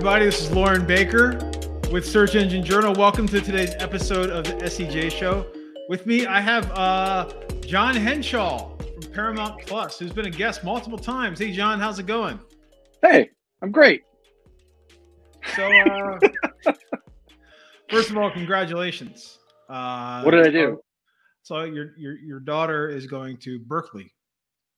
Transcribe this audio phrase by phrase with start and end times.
[0.00, 0.24] everybody.
[0.24, 1.38] This is Loren Baker
[1.92, 2.94] with Search Engine Journal.
[2.94, 5.46] Welcome to today's episode of the SEJ Show.
[5.90, 7.30] With me, I have uh,
[7.66, 11.38] Jon Henshaw from Paramount Plus, who's been a guest multiple times.
[11.38, 12.40] Hey, Jon, how's it going?
[13.02, 13.28] Hey,
[13.60, 14.00] I'm great.
[15.54, 16.18] So, uh,
[17.90, 19.38] first of all, congratulations.
[19.68, 20.80] Uh, what did I do?
[21.42, 24.08] So, your your your daughter is going to Berklee.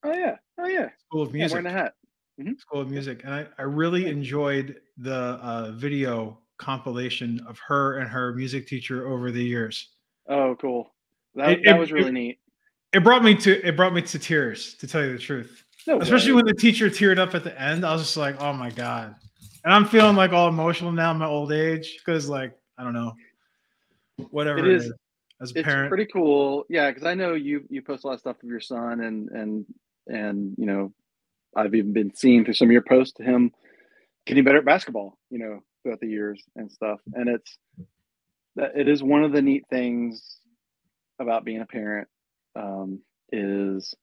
[0.02, 0.88] Oh yeah, oh yeah.
[1.06, 1.50] School of Music.
[1.50, 1.92] Yeah, wearing a hat
[2.40, 2.52] mm-hmm.
[2.58, 8.08] School of Music, and I, I really enjoyed the uh, video compilation of her and
[8.08, 9.90] her music teacher over the years.
[10.28, 10.92] Oh, cool!
[11.34, 12.38] That, it, that was really it, neat.
[12.92, 15.64] It brought me to it brought me to tears, to tell you the truth.
[15.86, 16.36] No Especially way.
[16.36, 19.16] when the teacher teared up at the end, I was just like, "Oh my god!"
[19.64, 22.92] And I'm feeling like all emotional now, in my old age, because like I don't
[22.92, 23.14] know,
[24.30, 24.84] whatever it is.
[24.84, 24.92] It is
[25.40, 26.64] as a it's parent, pretty cool.
[26.68, 29.28] Yeah, because I know you you post a lot of stuff of your son, and
[29.30, 29.66] and
[30.06, 30.92] and you know
[31.54, 33.52] I've even been seeing through some of your posts to him
[34.26, 37.00] getting better at basketball, you know, throughout the years and stuff.
[37.12, 37.58] And it's
[38.56, 40.38] that it is one of the neat things
[41.18, 42.08] about being a parent
[42.56, 43.00] um,
[43.30, 43.94] is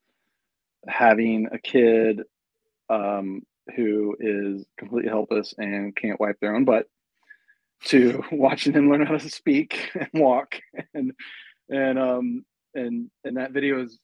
[0.86, 2.22] having a kid
[2.88, 3.42] um,
[3.76, 6.86] who is completely helpless and can't wipe their own butt
[7.84, 10.56] to watching them learn how to speak and walk
[10.94, 11.12] and
[11.68, 13.98] and um and and that video is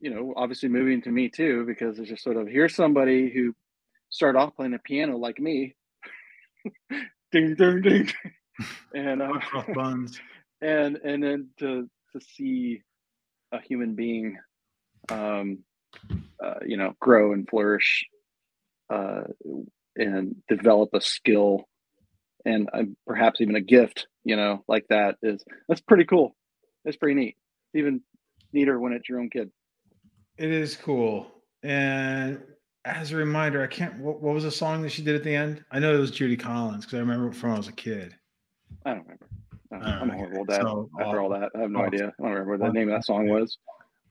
[0.00, 3.54] you know, obviously moving to me too, because it's just sort of here's somebody who
[4.08, 5.76] started off playing the piano like me,
[7.32, 8.10] ding ding ding,
[8.94, 9.32] and uh,
[9.74, 10.20] buns,
[10.62, 12.82] and and then to to see
[13.52, 14.38] a human being,
[15.10, 15.58] um,
[16.42, 18.06] uh, you know, grow and flourish,
[18.88, 19.22] uh,
[19.96, 21.68] and develop a skill,
[22.44, 26.34] and uh, perhaps even a gift, you know, like that is that's pretty cool.
[26.84, 27.36] that's pretty neat.
[27.74, 28.00] Even
[28.52, 29.50] neater when it's your own kid.
[30.40, 31.26] It is cool.
[31.62, 32.40] And
[32.86, 33.98] as a reminder, I can't.
[33.98, 35.62] What, what, was the song that she did at the end?
[35.70, 37.72] I know it was Judy Collins because I remember it from when I was a
[37.72, 38.16] kid.
[38.86, 39.28] I don't remember.
[39.70, 40.62] I am a horrible dad.
[40.62, 42.06] So, after uh, all that, I have no idea.
[42.06, 43.58] I don't remember what the name of that song was.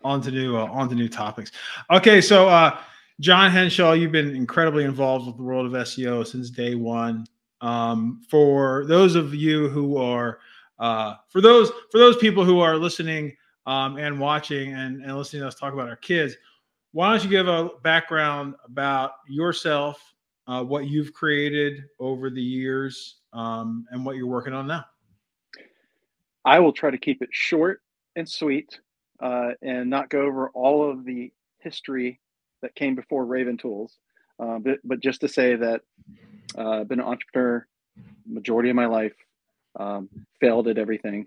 [0.03, 1.51] On to new, uh, on to new topics.
[1.89, 2.79] Okay, so uh,
[3.19, 7.25] Jon Henshaw, you've been incredibly involved with the world of SEO since day one.
[7.61, 10.37] Um, for those of you who are,
[10.77, 13.35] uh, for those for those people who are listening
[13.69, 16.35] um, and watching and, and listening to us talk about our kids,
[16.91, 20.01] why don't you give a background about yourself,
[20.47, 24.85] uh, what you've created over the years, um, and what you're working on now?
[26.43, 27.83] I will try to keep it short
[28.15, 28.79] and sweet
[29.19, 32.19] uh, and not go over all of the history
[32.63, 33.99] that came before Raven Tools.
[34.39, 35.81] Uh, but, but just to say that
[36.57, 37.67] uh, I've been an entrepreneur
[38.25, 39.13] majority of my life
[39.77, 40.09] um,
[40.39, 41.25] failed at everything,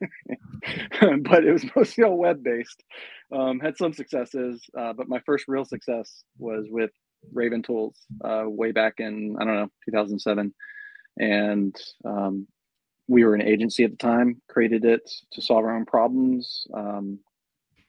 [0.00, 2.82] but it was mostly all web based.
[3.32, 6.90] Um, had some successes, uh, but my first real success was with
[7.32, 10.54] Raven Tools uh, way back in I don't know 2007,
[11.18, 12.46] and um,
[13.08, 14.40] we were an agency at the time.
[14.48, 16.66] Created it to solve our own problems.
[16.72, 17.18] Um,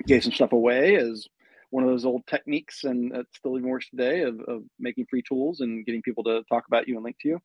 [0.07, 1.27] gave some stuff away as
[1.69, 5.21] one of those old techniques, and it still even works today of, of making free
[5.21, 7.39] tools and getting people to talk about you and link to you.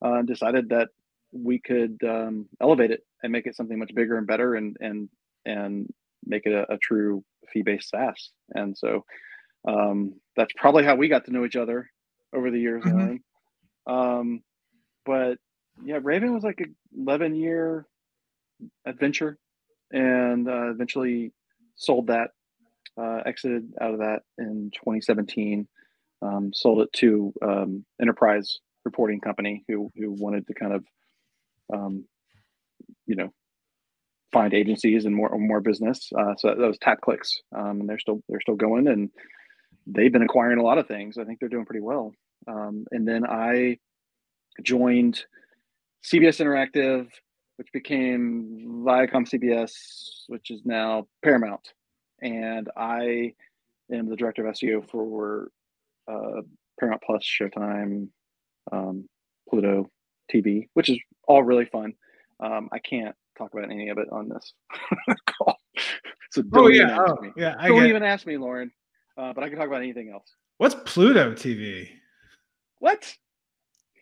[0.00, 0.88] Uh, decided that
[1.32, 5.08] we could um, elevate it and make it something much bigger and better and and
[5.44, 5.92] and
[6.24, 8.30] make it a, a true fee-based SaaS.
[8.54, 9.04] And so
[9.66, 11.90] um, that's probably how we got to know each other
[12.34, 12.84] over the years.
[12.84, 13.92] Mm-hmm.
[13.92, 14.42] Um,
[15.06, 15.38] but
[15.84, 17.86] yeah, Raven was like a 11 year
[18.86, 19.38] adventure
[19.90, 21.32] and uh, eventually
[21.76, 22.30] sold that,
[23.00, 25.66] uh, exited out of that in 2017,
[26.20, 30.84] um, sold it to um, enterprise reporting company who, who wanted to kind of
[31.72, 32.04] um,
[33.06, 33.30] you know,
[34.32, 36.10] find agencies and more more business.
[36.16, 39.10] Uh, so that was TapClicks, um, and they're still they're still going, and
[39.86, 41.18] they've been acquiring a lot of things.
[41.18, 42.12] I think they're doing pretty well.
[42.46, 43.78] Um, and then I
[44.62, 45.24] joined
[46.04, 47.08] CBS Interactive,
[47.56, 49.72] which became Viacom CBS,
[50.28, 51.72] which is now Paramount,
[52.22, 53.32] and I
[53.92, 55.48] am the director of SEO for
[56.10, 56.42] uh,
[56.78, 58.08] Paramount Plus, Showtime,
[58.72, 59.08] um,
[59.48, 59.90] Pluto
[60.32, 60.98] TV, which is
[61.28, 61.94] all really fun.
[62.40, 64.52] Um, I can't talk about any of it on this
[65.26, 65.56] call.
[66.32, 66.98] So don't oh, yeah.
[66.98, 67.30] Oh, me.
[67.36, 67.54] yeah.
[67.58, 68.72] I don't even ask me, Loren.
[69.16, 70.34] Uh, but I can talk about anything else.
[70.58, 71.88] What's Pluto TV?
[72.78, 73.14] What?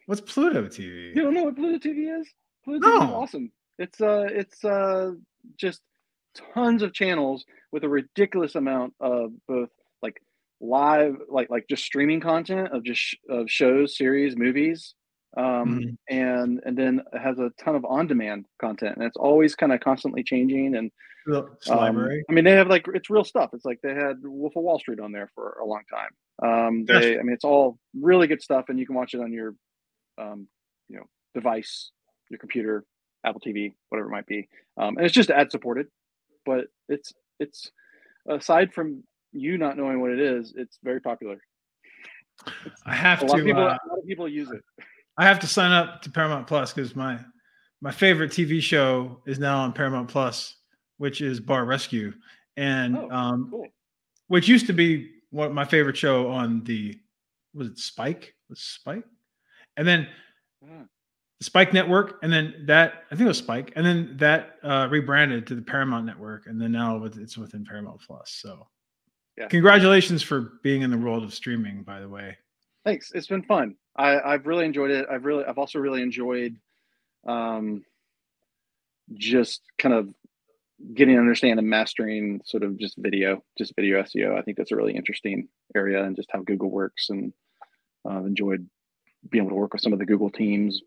[0.07, 1.15] What's Pluto TV?
[1.15, 2.29] You don't know what Pluto TV is?
[2.65, 3.01] Pluto no.
[3.01, 3.53] TV is awesome.
[3.79, 5.13] It's uh it's uh
[5.59, 5.83] just
[6.55, 9.69] tons of channels with a ridiculous amount of both
[10.03, 10.21] like
[10.61, 14.95] live like like just streaming content of just sh- of shows, series, movies,
[15.37, 15.91] um, mm-hmm.
[16.09, 19.81] and and then it has a ton of on-demand content, and it's always kind of
[19.81, 20.77] constantly changing.
[20.77, 20.91] And
[21.71, 23.51] um, I mean, they have like it's real stuff.
[23.53, 26.11] It's like they had Wolf of Wall Street on there for a long time.
[26.43, 29.33] Um, they, I mean, it's all really good stuff, and you can watch it on
[29.33, 29.55] your
[30.19, 30.49] um,
[30.89, 31.05] you know
[31.35, 31.91] device,
[32.31, 32.85] your computer,
[33.25, 34.49] Apple TV, whatever it might be,
[34.79, 35.87] um, and it's just ad supported.
[36.47, 37.71] But it's it's
[38.29, 39.03] aside from
[39.33, 41.39] you not knowing what it is, it's very popular.
[42.85, 43.33] I have a to.
[43.33, 44.63] Lot people, uh, a lot of people use it.
[45.19, 47.19] I have to sign up to Paramount Plus because my
[47.81, 50.57] my favorite TV show is now on Paramount Plus,
[50.99, 52.13] which is Bar Rescue,
[52.57, 53.67] and Oh, um, Cool.
[54.29, 56.99] which used to be one my favorite show on the
[57.55, 58.35] was it Spike?
[58.49, 59.05] Was it Spike?
[59.77, 60.09] And then
[60.63, 64.89] the Spike Network, and then that I think it was Spike, and then that uh,
[64.91, 68.31] rebranded to the Paramount Network, and then now it's within Paramount Plus.
[68.41, 68.67] So,
[69.37, 69.49] Yeah.
[69.49, 71.83] congratulations for being in the world of streaming.
[71.83, 72.39] By the way,
[72.87, 73.11] Thanks.
[73.13, 73.75] It's been fun.
[73.97, 75.09] I, I've really enjoyed it.
[75.11, 76.55] I've really, I've also really enjoyed,
[77.27, 77.83] um,
[79.13, 80.15] just kind of
[80.95, 84.39] getting to understand and mastering sort of just video, just video SEO.
[84.39, 87.11] I think that's a really interesting area and just how Google works.
[87.11, 87.33] And
[88.09, 88.69] uh, I've enjoyed
[89.29, 90.81] being able to work with some of the Google teams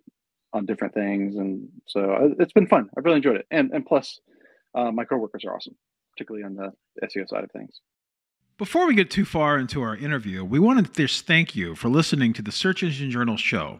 [0.53, 1.35] on different things.
[1.35, 2.89] And so uh, it's been fun.
[2.97, 3.47] I've really enjoyed it.
[3.51, 4.21] And and plus,
[4.73, 5.75] uh, my coworkers are awesome,
[6.13, 6.71] particularly on the
[7.05, 7.81] SEO side of things.
[8.59, 11.87] Before we get too far into our interview, we want to just thank you for
[11.87, 13.79] listening to the Search Engine Journal show.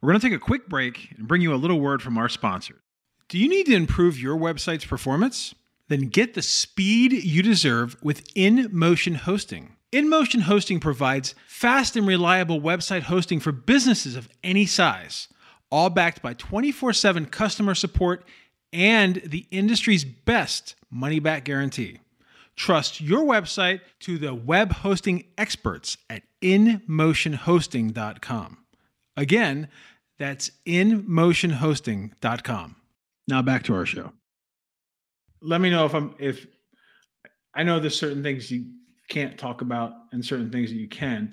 [0.00, 2.28] We're going to take a quick break and bring you a little word from our
[2.28, 2.82] sponsor.
[3.30, 5.54] Do you need to improve your website's performance?
[5.88, 9.76] Then get the speed you deserve with InMotion Hosting.
[9.90, 15.28] InMotion Hosting provides fast and reliable website hosting for businesses of any size,
[15.70, 18.22] all backed by 24 7 customer support
[18.70, 22.00] and the industry's best money back guarantee.
[22.60, 28.58] Trust your website to the web hosting experts at InMotionHosting.com.
[29.16, 29.68] Again,
[30.18, 32.76] that's InMotionHosting.com.
[33.26, 34.12] Now back to our show.
[35.40, 36.46] Let me know if I'm if
[37.54, 38.66] I know there's certain things you
[39.08, 41.32] can't talk about and certain things that you can.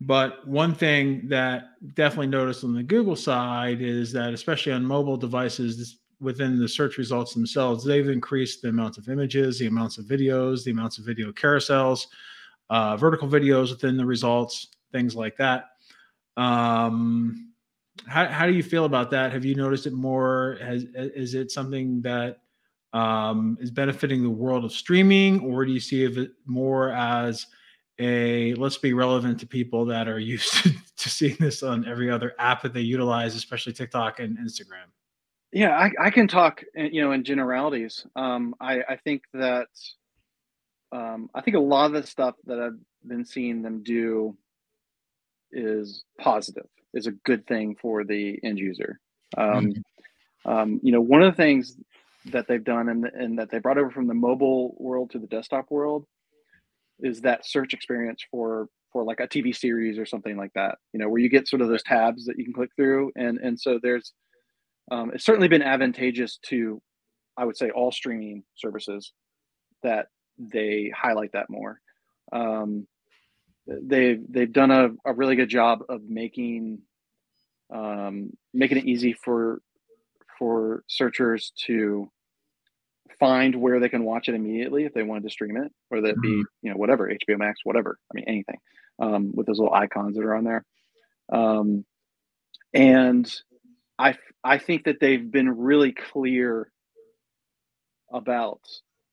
[0.00, 1.64] But one thing that
[1.94, 6.68] definitely noticed on the Google side is that, especially on mobile devices, this, within the
[6.68, 10.98] search results themselves, they've increased the amounts of images, the amounts of videos, the amounts
[10.98, 12.06] of video carousels,
[12.70, 15.70] uh, vertical videos within the results, things like that.
[16.36, 17.52] Um,
[18.06, 19.32] how, how do you feel about that?
[19.32, 20.56] Have you noticed it more?
[20.62, 22.38] Has is it something that
[22.92, 27.46] um, is benefiting the world of streaming, or do you see it more as
[27.98, 32.10] a let's be relevant to people that are used to, to seeing this on every
[32.10, 34.88] other app that they utilize, especially TikTok and Instagram?
[35.52, 38.06] Yeah, I, I can talk, uh, you know, in generalities.
[38.16, 39.68] Um, I, I think that
[40.92, 44.36] um, I think a lot of the stuff that I've been seeing them do
[45.52, 48.98] is positive, is a good thing for the end user.
[49.36, 49.72] Um,
[50.46, 51.76] um, you know, one of the things
[52.26, 55.26] that they've done and, and that they brought over from the mobile world to the
[55.26, 56.06] desktop world
[57.00, 60.78] is that search experience for for like a TV series or something like that.
[60.92, 63.38] You know, where you get sort of those tabs that you can click through, and
[63.38, 64.12] and so there's
[64.92, 66.80] um, it's certainly been advantageous to,
[67.36, 69.12] I would say, all streaming services
[69.82, 70.06] that
[70.38, 71.80] they highlight that more.
[72.32, 72.86] Um,
[73.66, 76.80] they've they've done a, a really good job of making
[77.72, 79.60] um, making it easy for
[80.38, 82.10] for searchers to
[83.20, 86.20] find where they can watch it immediately if they wanted to stream it, or that
[86.20, 86.42] be Mhm.
[86.62, 87.98] you know whatever HBO Max, whatever.
[88.10, 88.58] I mean anything
[88.98, 90.64] um, with those little icons that are on there.
[91.32, 91.84] Um,
[92.74, 93.32] and
[93.98, 96.70] I I think that they've been really clear
[98.12, 98.60] about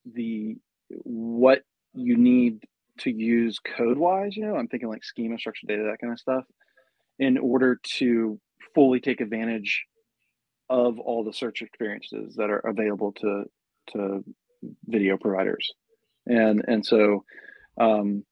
[0.05, 0.57] the
[1.03, 2.63] what you need
[3.00, 4.36] to use code wise.
[4.36, 6.43] You know, I'm thinking like schema, structured data, that kind of stuff,
[7.17, 8.39] in order to
[8.74, 9.86] fully take advantage
[10.69, 13.43] of all the search experiences that are available to
[13.93, 14.24] to
[14.86, 15.71] video providers,
[16.25, 17.24] and and so
[17.79, 18.24] um,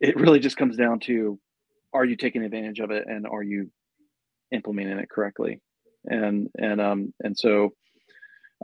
[0.00, 1.38] it really just comes down to
[1.92, 3.70] are you taking advantage of it and are you
[4.52, 5.60] implementing it correctly
[6.04, 7.72] and and um and so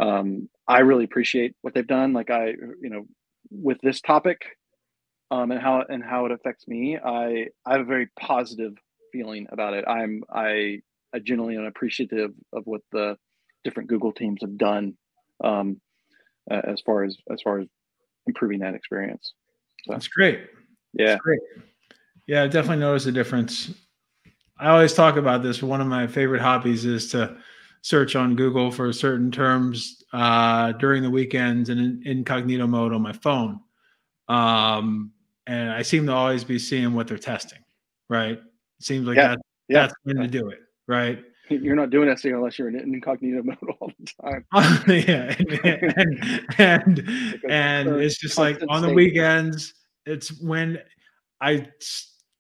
[0.00, 3.04] um i really appreciate what they've done like i you know
[3.50, 4.56] with this topic
[5.30, 8.74] um and how and how it affects me i i have a very positive
[9.12, 10.80] feeling about it i'm i
[11.14, 13.16] i genuinely am appreciative of what the
[13.64, 14.94] different google teams have done
[15.42, 15.80] um
[16.50, 17.66] uh, as far as as far as
[18.26, 19.32] improving that experience
[19.84, 20.40] so That's great.
[20.92, 21.40] yeah That's great.
[22.26, 23.72] Yeah, I definitely noticed a difference.
[24.60, 25.62] I always talk about this.
[25.62, 27.36] One of my favorite hobbies is to
[27.82, 33.00] search on Google for certain terms uh, during the weekends and in incognito mode on
[33.00, 33.60] my phone.
[34.28, 35.12] Um,
[35.46, 37.60] and I seem to always be seeing what they're testing,
[38.10, 38.34] right?
[38.36, 39.38] It seems like Yeah, that,
[39.68, 39.80] yeah.
[39.82, 41.24] that's when to do it, right?
[41.48, 44.44] you're not doing SEO unless you're in incognito mode all the time.
[45.08, 49.74] yeah, and and, Like a and it's just like on the weekends.
[50.06, 50.78] It's when
[51.40, 51.66] I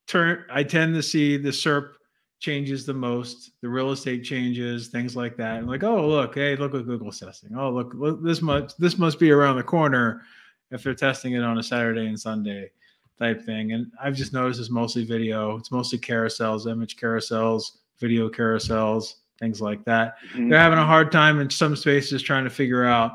[0.06, 0.44] turn.
[0.50, 1.92] I tend to see the SERP
[2.40, 5.58] changes the most, the real estate changes, things like that.
[5.58, 7.50] And like, oh look, hey, look what Google's testing.
[7.56, 10.22] Oh look, look this must this must be around the corner
[10.70, 12.70] if they're testing it on a Saturday and Sunday
[13.18, 13.72] type thing.
[13.72, 15.56] And I've just noticed it's mostly video.
[15.58, 17.64] It's mostly carousels, image carousels,
[17.98, 20.16] video carousels, things like that.
[20.32, 20.48] Mm-hmm.
[20.48, 23.12] They're having a hard time in some spaces trying to figure out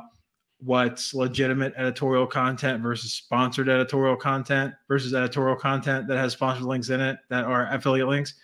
[0.60, 6.89] what's legitimate editorial content versus sponsored editorial content versus editorial content that has sponsored links
[6.89, 8.36] in it that are affiliate links.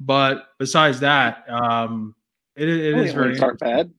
[0.00, 2.14] But besides that, um,
[2.56, 3.92] it, it is very aren't bad.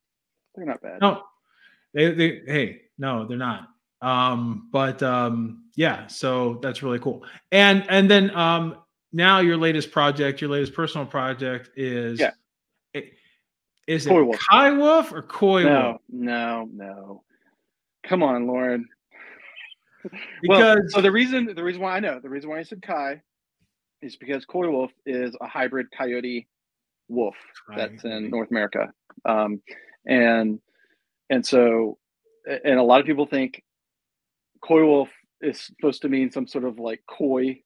[0.55, 1.01] They're not bad.
[1.01, 1.23] No,
[1.93, 3.69] they, they hey, no, they're not.
[4.01, 7.25] Um, but um, yeah, so that's really cool.
[7.51, 8.77] And and then um,
[9.13, 12.31] now your latest project, your latest personal project is yeah.
[12.93, 13.13] It,
[13.87, 14.39] is Koi it Wolf.
[14.39, 16.01] Kai Wolf or Koi no, Wolf?
[16.09, 17.23] No, no,
[18.03, 18.87] Come on, Loren.
[20.41, 22.81] because well, so the reason the reason why I know the reason why I said
[22.81, 23.21] Kai
[24.05, 26.47] is because Coywolf is a hybrid coyote
[27.07, 27.35] wolf
[27.67, 27.77] right.
[27.77, 28.91] that's in North America,
[29.25, 29.61] um,
[30.05, 30.59] and
[31.29, 31.97] and so
[32.45, 33.63] and a lot of people think
[34.63, 35.09] Coywolf
[35.41, 37.59] is supposed to mean some sort of like coy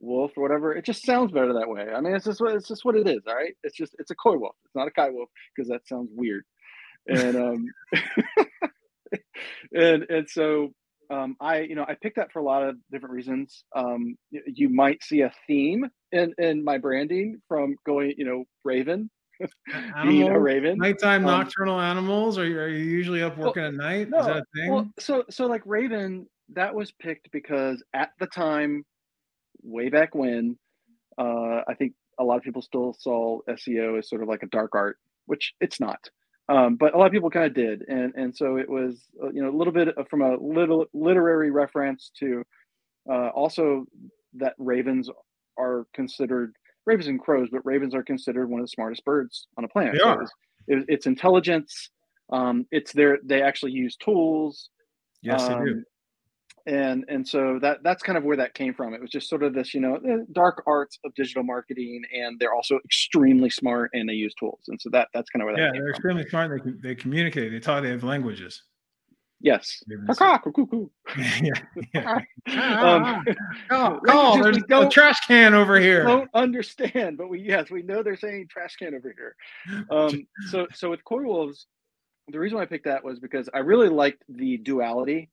[0.00, 0.74] wolf or whatever.
[0.74, 1.88] It just sounds better that way.
[1.94, 3.22] I mean, it's just what it's just what it is.
[3.26, 4.56] All right, it's just it's a coy wolf.
[4.64, 6.44] It's not a kai wolf because that sounds weird.
[7.06, 7.66] And um,
[9.72, 10.72] and and so
[11.12, 13.64] um, I you know I picked that for a lot of different reasons.
[13.76, 19.10] Um, you might see a theme in in my branding from going you know Raven.
[20.04, 22.38] being a raven, nighttime um, nocturnal animals.
[22.38, 24.08] Are you, are you usually up working well, at night?
[24.08, 24.72] No, Is that a thing?
[24.72, 28.84] Well, so so like Raven, that was picked because at the time,
[29.64, 30.56] way back when,
[31.18, 34.48] uh, I think a lot of people still saw SEO as sort of like a
[34.48, 35.98] dark art, which it's not.
[36.48, 39.30] Um, but a lot of people kind of did, and and so it was uh,
[39.30, 42.42] you know a little bit from a little literary reference to
[43.08, 43.86] uh, also
[44.34, 45.08] that ravens
[45.56, 46.54] are considered
[46.86, 49.94] ravens and crows, but ravens are considered one of the smartest birds on the planet.
[49.94, 50.22] They are.
[50.66, 51.90] it, it's intelligence.
[52.32, 54.70] Um, it's their they actually use tools.
[55.22, 55.84] Yes, um, they do.
[56.66, 58.94] And and so that that's kind of where that came from.
[58.94, 62.38] It was just sort of this you know eh, dark arts of digital marketing and
[62.38, 64.60] they're also extremely smart and they use tools.
[64.68, 66.18] And so that that's kind of where that yeah they're from.
[66.18, 68.62] extremely smart they, they communicate they talk they have languages.
[69.40, 69.82] Yes.
[71.42, 71.52] Yeah,
[71.94, 72.20] yeah.
[72.80, 73.24] um,
[73.70, 76.04] oh, oh there's a trash can over here.
[76.04, 79.36] don't understand but we yes we know they're saying trash can over here.
[79.90, 81.64] Um, so so with coywolves
[82.28, 85.28] the reason why i picked that was because i really liked the duality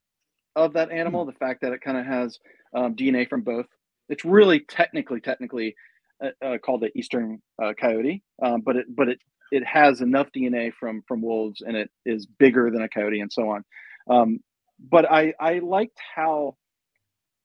[0.60, 1.30] of that animal, hmm.
[1.30, 2.40] the fact that it kind of has
[2.76, 3.66] um, DNA from both.
[4.10, 5.76] It's really technically, technically
[6.24, 9.20] uh, uh, called the eastern uh, coyote, um, but it but it
[9.52, 13.32] it has enough DNA from from wolves, and it is bigger than a coyote, and
[13.32, 13.64] so on.
[14.10, 14.40] Um,
[14.80, 16.56] but I I liked how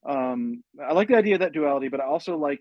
[0.06, 2.60] um, I like the idea of that duality, but I also like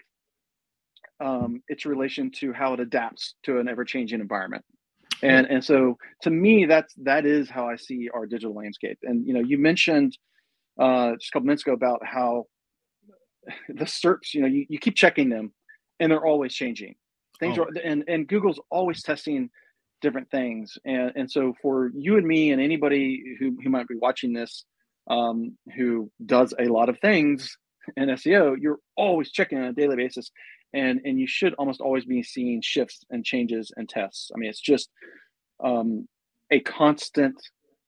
[1.20, 4.64] um, its relation to how it adapts to an ever changing environment.
[5.22, 8.98] And and so to me, that's that is how I see our digital landscape.
[9.04, 10.18] And you know, you mentioned
[10.80, 12.46] uh, just a couple minutes ago about how
[13.70, 15.54] the SERPs, you know, you, you keep checking them
[16.00, 16.96] and they're always changing.
[17.40, 17.64] Things oh.
[17.64, 19.50] are, and, and Google's always testing
[20.02, 20.78] different things.
[20.86, 24.66] And, and so for you and me and anybody who, who might be watching this,
[25.10, 27.58] um, who does a lot of things
[27.98, 30.32] in SEO, you're always checking on a daily basis.
[30.74, 34.32] And, and you should almost always be seeing shifts and changes and tests.
[34.34, 34.90] I mean, it's just
[35.64, 36.08] um,
[36.52, 37.36] a constant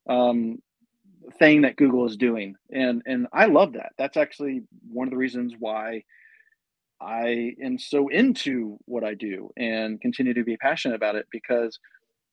[0.08, 0.60] um,
[1.40, 2.56] thing that Google is doing.
[2.72, 3.94] And and I love that.
[3.98, 6.04] That's actually one of the reasons why
[7.02, 11.80] I am so into what I do and continue to be passionate about it because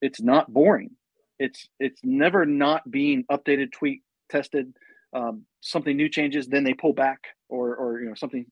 [0.00, 0.90] it's not boring.
[1.38, 4.74] It's it's never not being updated, tweaked, tested.
[5.14, 8.46] Um, something new changes, then they pull back, or or you know something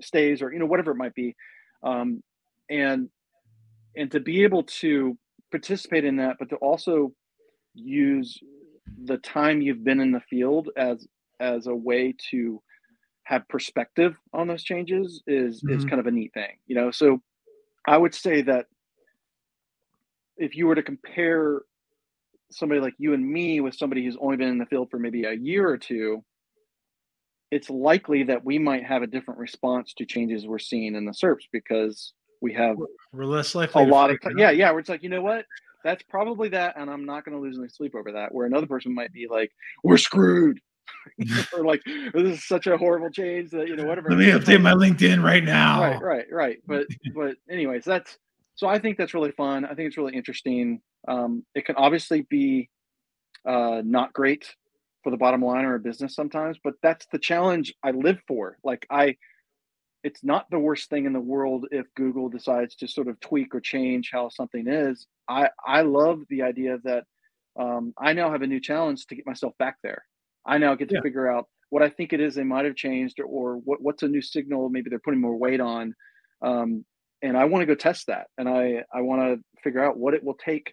[0.00, 1.34] stays, or you know whatever it might be.
[1.82, 2.22] Um,
[2.70, 3.08] and
[3.96, 5.16] and to be able to
[5.50, 7.12] participate in that, but to also
[7.74, 8.38] use
[9.04, 11.06] the time you've been in the field as
[11.40, 12.62] as a way to
[13.24, 15.76] have perspective on those changes is mm-hmm.
[15.76, 16.90] is kind of a neat thing you know?
[16.90, 17.20] So
[17.86, 18.66] i would say that
[20.36, 21.62] if you were to compare
[22.50, 25.24] somebody like you and me with somebody who's only been in the field for maybe
[25.24, 26.22] a year or two
[27.50, 31.12] it's likely that we might have a different response to changes we're seeing in the
[31.12, 32.76] SERPs because we have
[33.12, 35.44] we're less likely a lot of yeah yeah where it's like you know what
[35.84, 38.34] that's probably that, and I'm not going to lose any sleep over that.
[38.34, 39.52] Where another person might be like,
[39.82, 40.60] "We're screwed,"
[41.52, 44.62] or like, "This is such a horrible change that you know whatever." Let me update
[44.62, 45.80] my LinkedIn right now.
[45.80, 46.58] Right, right, right.
[46.66, 48.18] But but anyways, that's
[48.54, 49.64] so I think that's really fun.
[49.64, 50.80] I think it's really interesting.
[51.08, 52.68] Um, it can obviously be
[53.46, 54.54] uh, not great
[55.04, 58.58] for the bottom line or a business sometimes, but that's the challenge I live for.
[58.64, 59.16] Like I,
[60.06, 63.52] it's not the worst thing in the world if Google decides to sort of tweak
[63.56, 65.04] or change how something is.
[65.28, 67.04] I I love the idea that
[67.58, 70.04] um, I now have a new challenge to get myself back there.
[70.46, 71.00] I now get to yeah.
[71.00, 74.04] figure out what I think it is they might have changed, or, or what, what's
[74.04, 75.92] a new signal maybe they're putting more weight on.
[76.40, 76.84] Um,
[77.20, 80.14] and I want to go test that, and I I want to figure out what
[80.14, 80.72] it will take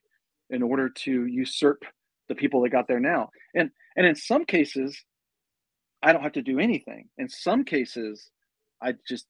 [0.51, 1.85] in order to usurp
[2.29, 3.29] the people that got there now.
[3.55, 4.95] And and in some cases,
[6.03, 7.09] I don't have to do anything.
[7.17, 8.29] In some cases,
[8.83, 9.25] I just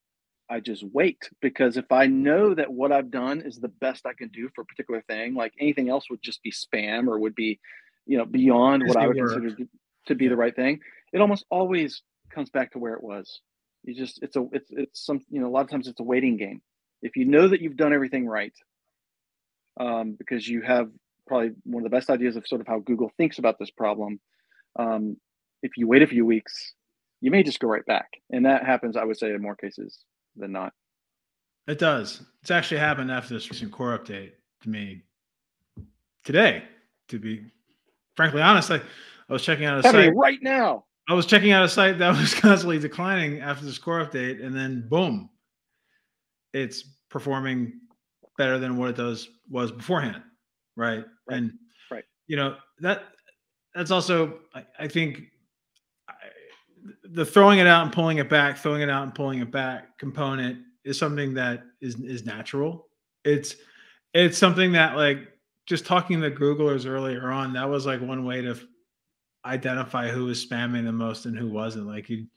[0.49, 4.13] I just wait because if I know that what I've done is the best I
[4.13, 7.35] can do for a particular thing, like anything else would just be spam or would
[7.35, 7.59] be,
[8.05, 9.67] you know, beyond what I would consider to,
[10.07, 10.79] to be the right thing.
[11.13, 13.41] It almost always comes back to where it was.
[13.83, 16.03] You just it's a it's it's some you know a lot of times it's a
[16.03, 16.61] waiting game.
[17.01, 18.53] If you know that you've done everything right,
[19.79, 20.89] um, because you have
[21.27, 24.19] probably one of the best ideas of sort of how Google thinks about this problem.
[24.77, 25.17] Um,
[25.61, 26.73] if you wait a few weeks,
[27.23, 28.97] you may just go right back, and that happens.
[28.97, 30.03] I would say in more cases
[30.35, 30.73] than not.
[31.67, 32.21] It does.
[32.41, 35.03] It's actually happened after this recent core update to me
[36.25, 36.63] today.
[37.07, 37.45] To be
[38.17, 38.81] frankly honest, I,
[39.29, 40.83] I was checking out a site right now.
[41.07, 44.53] I was checking out a site that was constantly declining after this core update, and
[44.53, 45.29] then boom,
[46.51, 47.71] it's performing
[48.37, 50.21] better than what it does was beforehand,
[50.75, 51.05] right?
[51.29, 51.37] right.
[51.37, 51.53] And
[51.89, 53.03] right, you know that
[53.73, 55.29] that's also I, I think
[57.03, 59.97] the throwing it out and pulling it back, throwing it out and pulling it back
[59.97, 62.87] component is something that is is natural.
[63.23, 63.55] It's
[64.13, 65.19] it's something that like
[65.65, 68.57] just talking to Googlers earlier on, that was like one way to
[69.45, 71.87] identify who was spamming the most and who wasn't.
[71.87, 72.27] Like you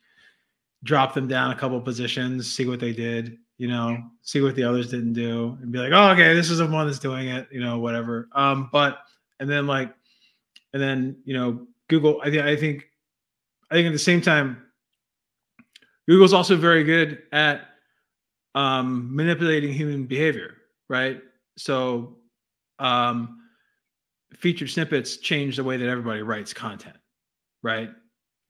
[0.84, 4.64] drop them down a couple positions, see what they did, you know, see what the
[4.64, 7.48] others didn't do, and be like, oh, okay, this is the one that's doing it,
[7.50, 8.28] you know, whatever.
[8.32, 8.98] Um, but
[9.40, 9.92] and then like,
[10.72, 12.20] and then you know, Google.
[12.22, 12.88] I think I think
[13.70, 14.62] I think at the same time,
[16.08, 17.62] Google's also very good at
[18.54, 20.56] um, manipulating human behavior,
[20.88, 21.20] right?
[21.58, 22.16] So,
[22.78, 23.40] um,
[24.34, 26.96] featured snippets change the way that everybody writes content,
[27.62, 27.90] right?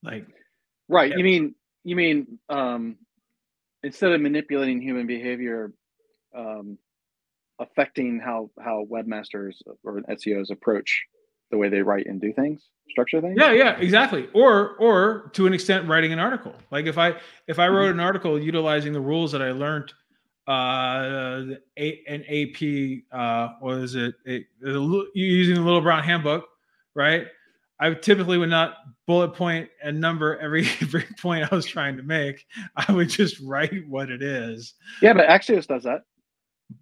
[0.03, 0.27] Like,
[0.87, 1.11] right.
[1.15, 2.97] You mean you mean um,
[3.83, 5.71] instead of manipulating human behavior,
[6.35, 6.77] um,
[7.59, 11.05] affecting how how webmasters or SEOs approach
[11.51, 13.37] the way they write and do things structure things?
[13.39, 14.27] Yeah yeah exactly.
[14.33, 16.55] Or or to an extent writing an article.
[16.71, 17.15] Like if i
[17.47, 17.99] if i wrote mm-hmm.
[17.99, 19.93] an article utilizing the rules that i learned
[20.47, 24.15] uh a, an ap uh what is it?
[24.27, 26.47] A, a, using the little brown handbook
[26.95, 27.27] right?
[27.79, 32.03] I typically would not bullet point and number every every point i was trying to
[32.03, 32.45] make.
[32.75, 34.73] I would just write what it is.
[35.01, 36.01] Yeah but axios does that.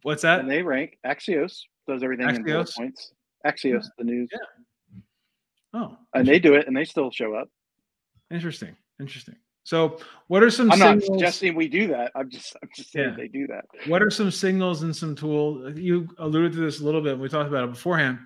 [0.02, 0.40] What's that?
[0.40, 2.38] And they rank axios does everything axios?
[2.38, 3.12] in bullet points
[3.46, 4.40] axios the news yeah
[5.76, 7.50] Oh, and they do it, and they still show up.
[8.32, 8.78] Interesting.
[9.02, 9.36] Interesting.
[9.66, 10.72] So, what are some?
[10.72, 11.10] I'm signals?
[11.10, 12.14] not suggesting we do that.
[12.16, 13.16] I'm just, I'm just saying yeah.
[13.18, 13.66] they do that.
[13.90, 15.78] What are some signals and some tools?
[15.78, 17.20] You alluded to this a little bit.
[17.20, 18.20] We talked about it beforehand.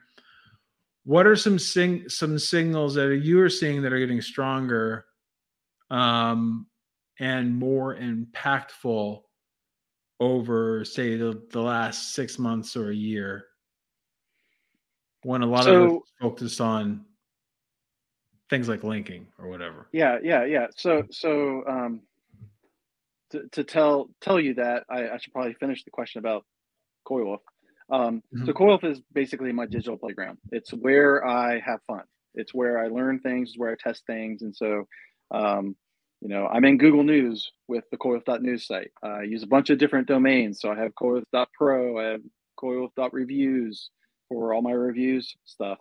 [1.06, 5.06] What are some sing some signals that you are seeing that are getting stronger,
[5.90, 6.68] um,
[7.20, 9.22] and more impactful
[10.20, 13.46] over, say, the, the last six months or a year?
[15.24, 17.06] When a lot so, of us focused on
[18.50, 19.88] things like linking or whatever.
[19.92, 20.68] Yeah, yeah, yeah.
[20.76, 22.02] So, so um,
[23.32, 26.46] to, to tell tell you that, I, I should probably finish the question about
[27.08, 27.40] Coywolf.
[27.92, 28.46] Um, mm-hmm.
[28.46, 30.38] So Coywolf is basically my digital playground.
[30.52, 32.04] It's where I have fun.
[32.36, 33.50] It's where I learn things.
[33.50, 34.42] It's where I test things.
[34.42, 34.88] And so,
[35.32, 35.76] um,
[36.22, 38.92] you know, I'm in Google News with the Coywolf.news site.
[39.02, 40.60] I use a bunch of different domains.
[40.62, 42.00] So I have Coywolf.pro.
[42.00, 42.22] I have
[42.62, 43.90] Coywolf.reviews
[44.30, 45.80] for all my reviews stuff.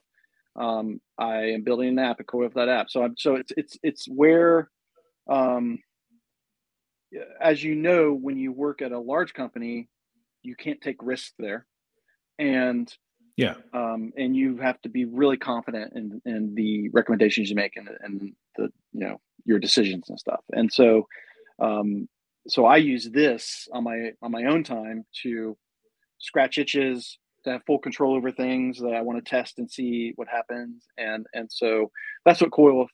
[0.57, 2.91] Um, I am building an app, a core of that app.
[2.91, 4.69] So I'm so it's it's it's where,
[5.31, 5.79] um,
[7.41, 9.89] as you know, when you work at a large company,
[10.43, 11.67] you can't take risks there,
[12.39, 12.93] and
[13.37, 17.77] yeah, um, and you have to be really confident in in the recommendations you make
[17.77, 20.41] and and the you know your decisions and stuff.
[20.51, 21.07] And so,
[21.61, 22.09] um,
[22.49, 25.57] so I use this on my on my own time to
[26.19, 30.13] scratch itches, to have full control over things that I want to test and see
[30.17, 30.85] what happens.
[30.97, 31.91] And and so
[32.25, 32.87] that's what Coil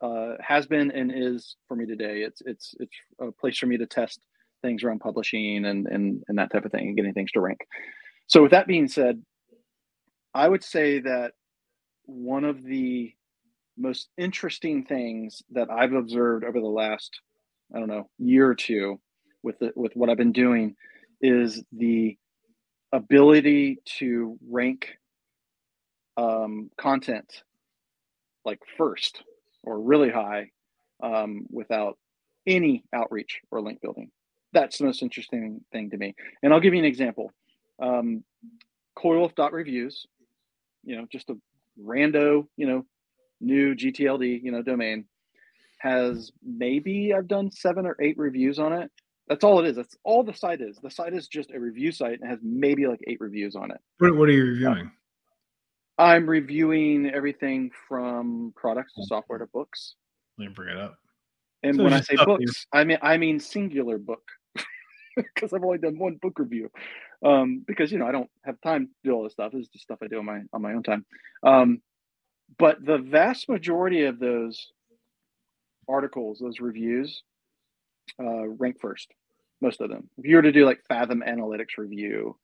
[0.00, 2.22] uh, has been and is for me today.
[2.22, 4.20] It's it's it's a place for me to test
[4.62, 7.60] things around publishing and and and that type of thing and getting things to rank.
[8.26, 9.22] So with that being said,
[10.34, 11.32] I would say that
[12.04, 13.12] one of the
[13.76, 17.20] most interesting things that I've observed over the last
[17.74, 19.00] I don't know year or two
[19.42, 20.74] with the, with what I've been doing
[21.20, 22.16] is the
[22.92, 24.98] ability to rank
[26.16, 27.42] um, content
[28.44, 29.22] like first
[29.62, 30.50] or really high
[31.02, 31.98] um, without
[32.46, 34.10] any outreach or link building.
[34.52, 36.14] that's the most interesting thing to me.
[36.42, 37.30] And I'll give you an example.
[37.80, 38.24] Um,
[38.96, 40.06] Coywolf.reviews,
[40.84, 41.36] you know, just a
[41.80, 42.86] rando, you know,
[43.40, 45.04] new GTLD, you know, domain
[45.78, 48.90] has maybe I've done seven or eight reviews on it.
[49.28, 49.76] That's all it is.
[49.76, 50.78] That's all the site is.
[50.82, 53.78] The site is just a review site and has maybe like eight reviews on it.
[53.98, 54.90] What, what are you reviewing?
[55.98, 59.96] I'm reviewing everything from products to software to books.
[60.38, 60.96] Let me bring it up.
[61.64, 64.22] And so when I say books, I mean I mean singular book
[65.16, 66.70] because I've only done one book review.
[67.24, 69.52] Um, because you know I don't have time to do all this stuff.
[69.52, 71.04] This is just stuff I do on my on my own time.
[71.42, 71.82] Um,
[72.58, 74.68] but the vast majority of those
[75.88, 77.22] articles, those reviews,
[78.20, 79.12] uh, rank first.
[79.60, 80.08] Most of them.
[80.18, 82.36] If you were to do like Fathom Analytics review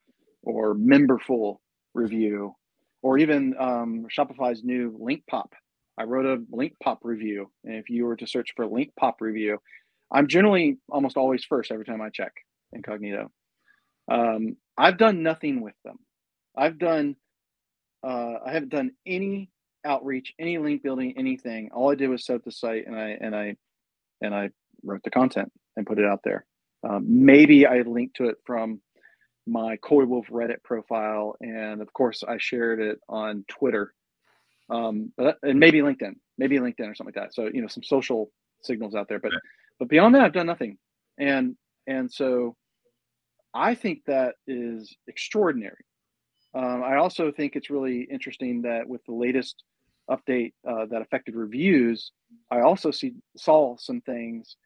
[0.42, 1.58] or Memberful
[1.94, 2.54] review,
[3.02, 5.54] or even um, Shopify's new Link Pop,
[5.98, 7.50] I wrote a Link Pop review.
[7.64, 9.58] And if you were to search for Link Pop review,
[10.10, 12.32] I'm generally almost always first every time I check
[12.72, 13.30] incognito.
[14.10, 15.98] Um, I've done nothing with them.
[16.56, 17.16] I've done,
[18.02, 19.50] uh, I haven't done any
[19.84, 21.70] outreach, any link building, anything.
[21.72, 23.56] All I did was set up the site and I and I
[24.20, 24.50] and I
[24.84, 26.44] wrote the content and put it out there.
[26.88, 28.80] Um, maybe I linked to it from
[29.46, 33.94] my Coy Wolf Reddit profile, and of course I shared it on Twitter,
[34.70, 37.34] um, but and maybe LinkedIn, maybe LinkedIn or something like that.
[37.34, 38.30] So you know some social
[38.62, 39.32] signals out there, but
[39.78, 40.78] but beyond that, I've done nothing,
[41.18, 42.56] and and so
[43.52, 45.84] I think that is extraordinary.
[46.54, 49.62] Um, I also think it's really interesting that with the latest
[50.10, 52.12] update uh, that affected reviews,
[52.50, 54.56] I also see saw some things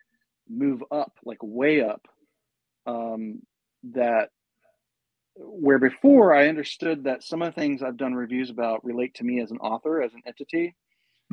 [0.48, 2.06] move up, like way up,
[2.87, 3.42] um,
[3.92, 4.30] that
[5.37, 9.24] where before I understood that some of the things I've done reviews about relate to
[9.24, 10.74] me as an author, as an entity,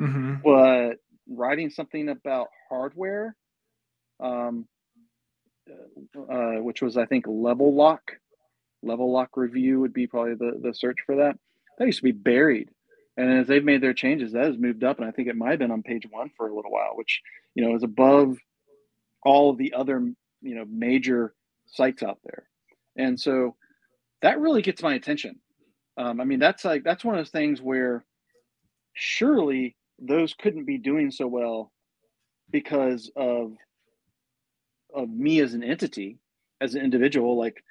[0.00, 0.36] mm-hmm.
[0.44, 0.98] but
[1.28, 3.34] writing something about hardware,
[4.20, 4.66] um,
[6.16, 8.12] uh, which was I think Level Lock,
[8.82, 11.36] Level Lock review would be probably the the search for that.
[11.78, 12.70] That used to be buried
[13.16, 15.50] and as they've made their changes, that has moved up, and I think it might
[15.50, 17.22] have been on page one for a little while, which
[17.54, 18.36] you know is above
[19.26, 20.00] all of the other
[20.42, 21.34] you know major
[21.66, 22.48] sites out there.
[22.96, 23.56] And so
[24.22, 25.36] that really gets my attention.
[25.98, 28.04] Um, I mean, that's like that's one of those things where
[28.94, 31.72] surely those couldn't be doing so well
[32.50, 33.52] because of
[34.94, 36.18] of me as an entity,
[36.60, 37.62] as an individual, like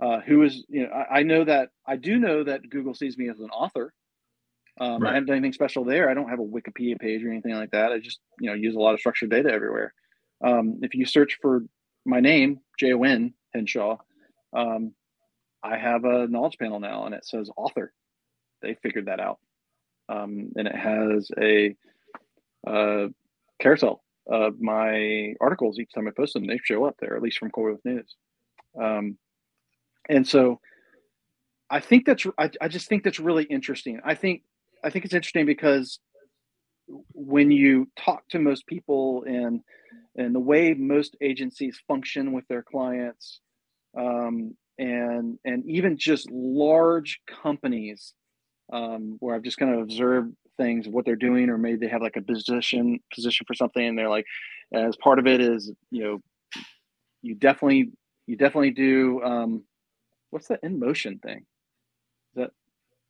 [0.00, 3.16] uh, who is you know I, I know that I do know that Google sees
[3.16, 3.92] me as an author
[4.80, 5.10] um, right.
[5.10, 6.08] I haven't done anything special there.
[6.08, 7.92] I don't have a Wikipedia page or anything like that.
[7.92, 9.92] I just you know use a lot of structured data everywhere.
[10.42, 11.64] Um, if you search for
[12.04, 13.98] my name, J O N Henshaw,
[14.52, 14.94] um,
[15.62, 17.92] I have a knowledge panel now, and it says author.
[18.62, 19.38] They figured that out,
[20.08, 21.76] um, and it has a,
[22.66, 23.08] a
[23.60, 26.46] carousel of my articles each time I post them.
[26.46, 28.14] They show up there, at least from with News.
[28.80, 29.18] Um,
[30.08, 30.60] and so,
[31.68, 34.00] I think that's I, I just think that's really interesting.
[34.04, 34.42] I think
[34.82, 36.00] I think it's interesting because
[37.12, 39.60] when you talk to most people and
[40.16, 43.40] and the way most agencies function with their clients
[43.98, 48.14] um, and and even just large companies
[48.72, 52.02] um, where I've just kind of observed things what they're doing or maybe they have
[52.02, 54.26] like a position position for something and they're like
[54.74, 56.18] as part of it is you know
[57.22, 57.90] you definitely
[58.26, 59.64] you definitely do um,
[60.30, 62.50] what's the InMotion thing is that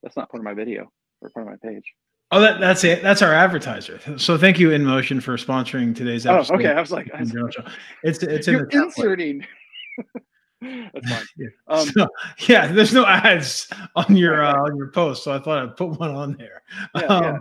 [0.02, 0.90] that's not part of my video
[1.20, 1.84] or part of my page.
[2.32, 3.02] Oh, that, that's it.
[3.02, 3.98] That's our advertiser.
[4.16, 6.54] So thank you, InMotion, for sponsoring today's episode.
[6.54, 6.68] Oh, okay.
[6.68, 7.56] I was like, I was,
[8.04, 9.44] it's it's in the inserting.
[10.60, 11.24] that's fine.
[11.36, 11.48] Yeah.
[11.66, 12.08] Um, so,
[12.46, 15.98] yeah, there's no ads on your uh, on your post, so I thought I'd put
[15.98, 16.62] one on there.
[16.94, 17.38] Yeah, um, yeah.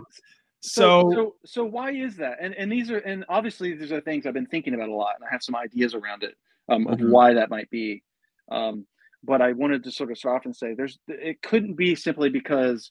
[0.62, 2.38] So, so, so, so why is that?
[2.40, 5.14] And and these are and obviously these are things I've been thinking about a lot,
[5.14, 6.34] and I have some ideas around it
[6.68, 7.10] um, of mm-hmm.
[7.10, 8.02] why that might be.
[8.50, 8.86] Um,
[9.22, 12.28] but I wanted to sort of start off and say there's it couldn't be simply
[12.28, 12.90] because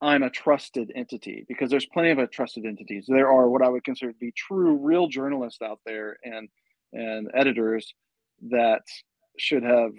[0.00, 3.06] I'm a trusted entity because there's plenty of a trusted entities.
[3.08, 6.48] There are what I would consider to be true, real journalists out there and
[6.92, 7.92] and editors
[8.50, 8.82] that
[9.38, 9.92] should have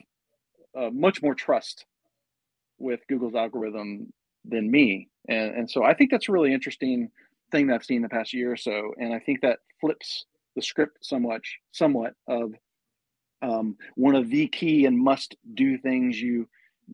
[0.78, 1.86] uh, much more trust
[2.78, 5.10] with Google's algorithm than me.
[5.28, 7.10] And and so I think that's a really interesting
[7.52, 8.94] thing that I've seen the past year or so.
[9.00, 12.54] And I think that flips the script somewhat somewhat of
[13.42, 16.48] um, one of the key and must do things you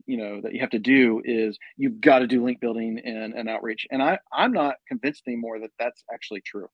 [0.06, 3.34] you know that you have to do is you've got to do link building and,
[3.34, 3.88] and outreach.
[3.91, 6.67] And i i'm not convinced anymore that that's actually true.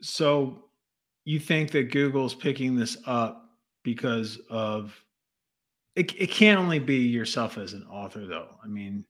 [0.00, 0.64] So
[1.24, 3.50] you think that google's picking this up
[3.82, 4.94] because of
[5.96, 8.48] it, it can't only be yourself as an author though.
[8.62, 9.04] I mean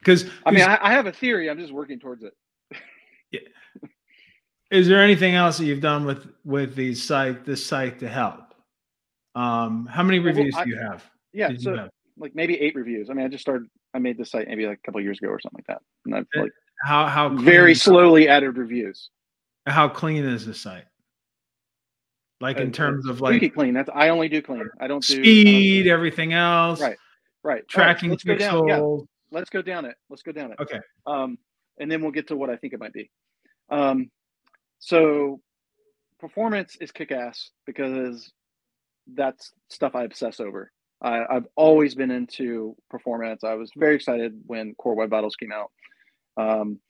[0.00, 1.50] because i mean I, I have a theory.
[1.50, 2.32] I'm just working towards it.
[3.32, 3.40] Yeah.
[4.70, 8.45] Is there anything else that you've done with with these site this site to help?
[9.36, 11.04] Um, how many reviews well, I, do you have?
[11.34, 11.90] Yeah, so have?
[12.16, 13.10] like maybe eight reviews.
[13.10, 13.68] I mean, I just started.
[13.92, 16.14] I made this site maybe like a couple years ago or something like that, and
[16.14, 16.50] I've like
[16.82, 19.10] how how very slowly added reviews.
[19.66, 20.86] How clean is the site?
[22.40, 23.74] Like in uh, terms of like clean.
[23.74, 24.68] That's I only do clean.
[24.80, 26.80] I don't do speed, everything else.
[26.80, 26.96] Right,
[27.42, 27.68] right.
[27.68, 28.60] Tracking right, let's pixels.
[28.60, 28.98] Go down.
[28.98, 29.04] Yeah.
[29.32, 29.96] Let's go down it.
[30.08, 30.58] Let's go down it.
[30.60, 30.80] Okay.
[31.06, 31.36] Um,
[31.78, 33.10] and then we'll get to what I think it might be.
[33.70, 34.10] Um,
[34.78, 35.40] so
[36.20, 38.32] performance is kick ass because
[39.14, 40.72] that's stuff I obsess over.
[41.02, 43.44] I, have always been into performance.
[43.44, 45.70] I was very excited when Core Web Vitals came out.
[46.36, 46.80] Um,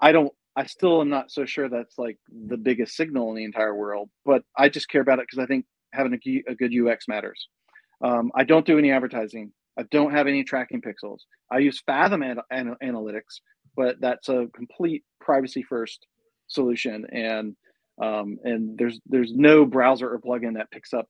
[0.00, 0.32] I don't.
[0.54, 4.10] I still am not so sure that's like the biggest signal in the entire world,
[4.26, 7.48] but I just care about it because I think having a, a, good UX matters.
[8.04, 9.52] Um, I don't do any advertising.
[9.78, 11.20] I don't have any tracking pixels.
[11.50, 13.40] I use Fathom an- an- analytics,
[13.76, 16.06] but that's a complete privacy first
[16.48, 17.56] solution, and
[18.02, 21.08] um, and there's there's no browser or plugin that picks up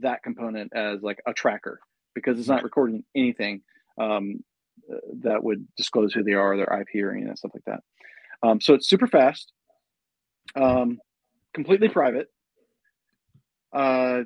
[0.00, 1.80] that component as like a tracker
[2.14, 3.62] because it's not recording anything
[3.98, 4.42] um,
[5.20, 7.80] that would disclose who they are, their IP or anything stuff like that.
[8.42, 9.52] Um, so it's super fast,
[10.56, 10.98] um,
[11.54, 12.28] completely private.
[13.72, 14.22] Uh,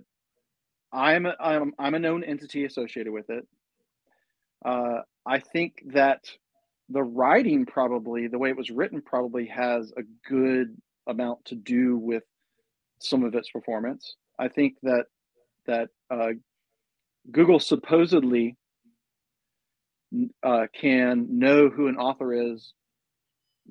[0.93, 3.47] I'm a, I'm I'm a known entity associated with it.
[4.65, 6.25] Uh, I think that
[6.89, 10.77] the writing probably the way it was written probably has a good
[11.07, 12.23] amount to do with
[13.01, 14.17] some of its performance.
[14.39, 15.07] I think that
[15.67, 16.33] that uh,
[17.31, 18.57] Google supposedly
[20.43, 22.73] uh, can know who an author is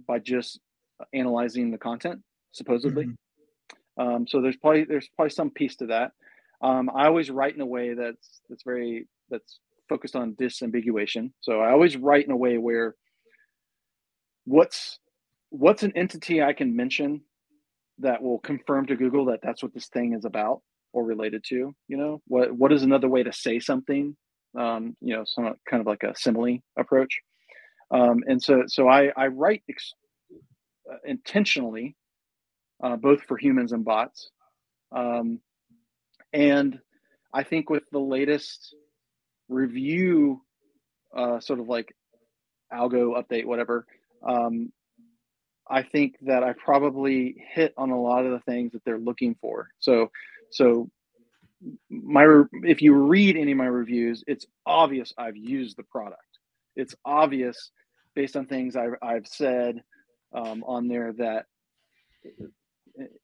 [0.08, 0.60] by just
[1.14, 3.06] analyzing the content, supposedly.
[3.06, 4.08] Mm-hmm.
[4.08, 6.12] Um, so there's probably there's probably some piece to that.
[6.62, 11.32] Um, I always write in a way that's that's very that's focused on disambiguation.
[11.42, 12.96] So I always write in a way where
[14.46, 15.00] what's
[15.50, 17.22] what's an entity I can mention
[18.00, 20.62] that will confirm to Google that that's what this thing is about
[20.96, 24.16] or related to you know what what is another way to say something
[24.58, 27.20] um, you know some kind of like a simile approach
[27.92, 29.94] um, and so so i i write ex-
[30.92, 31.96] uh, intentionally
[32.82, 34.30] uh, both for humans and bots
[34.96, 35.42] um,
[36.32, 36.80] and
[37.34, 38.74] i think with the latest
[39.50, 40.42] review
[41.16, 41.94] uh, sort of like
[42.74, 43.86] algo update whatever
[44.26, 44.72] um,
[45.68, 49.36] I think that I probably hit on a lot of the things that they're looking
[49.42, 49.70] for.
[49.80, 50.12] So
[50.56, 50.90] so
[51.90, 56.22] my if you read any of my reviews, it's obvious I've used the product.
[56.78, 57.72] It's obvious
[58.16, 59.84] based on things I've, I've said
[60.34, 61.46] um, on there that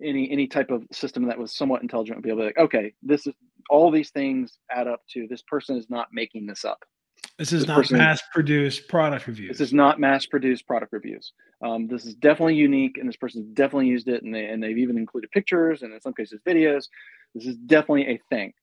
[0.03, 2.93] any any type of system that was somewhat intelligent would be able to like, okay,
[3.01, 3.33] this is
[3.69, 6.83] all these things add up to this person is not making this up.
[7.37, 9.57] This is this not mass produced product reviews.
[9.57, 11.33] This is not mass produced product reviews.
[11.63, 14.77] Um, this is definitely unique, and this person's definitely used it, and they and they've
[14.77, 16.87] even included pictures and in some cases videos.
[17.33, 18.53] This is definitely a thing.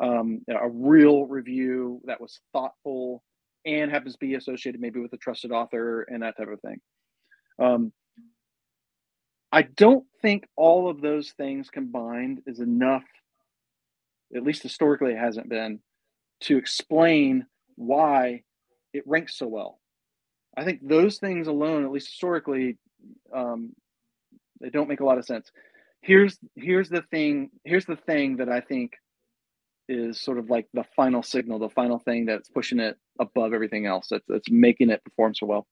[0.00, 3.22] Um, a real review that was thoughtful
[3.66, 6.80] and happens to be associated maybe with a trusted author and that type of thing.
[7.58, 7.92] Um,
[9.52, 13.04] I don't think all of those things combined is enough,
[14.34, 15.80] at least historically, it hasn't been,
[16.42, 18.42] to explain why
[18.92, 19.78] it ranks so well.
[20.56, 22.78] I think those things alone, at least historically,
[23.34, 23.70] um,
[24.60, 25.50] they don't make a lot of sense.
[26.02, 27.50] Here's here's the thing.
[27.64, 28.92] Here's the thing that I think
[29.88, 33.86] is sort of like the final signal, the final thing that's pushing it above everything
[33.86, 34.08] else.
[34.10, 35.66] That's that's making it perform so well.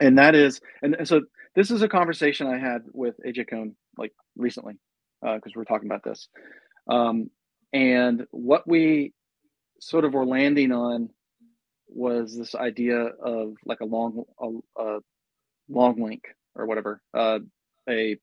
[0.00, 1.22] And that is, and, and so
[1.56, 4.74] this is a conversation I had with AJ Kohn like recently
[5.20, 6.28] because uh, we're talking about this.
[6.88, 7.30] Um,
[7.72, 9.12] and what we
[9.80, 11.10] sort of were landing on
[11.88, 14.98] was this idea of like a long a, a
[15.68, 16.24] long link
[16.54, 17.38] or whatever uh,
[17.88, 18.16] a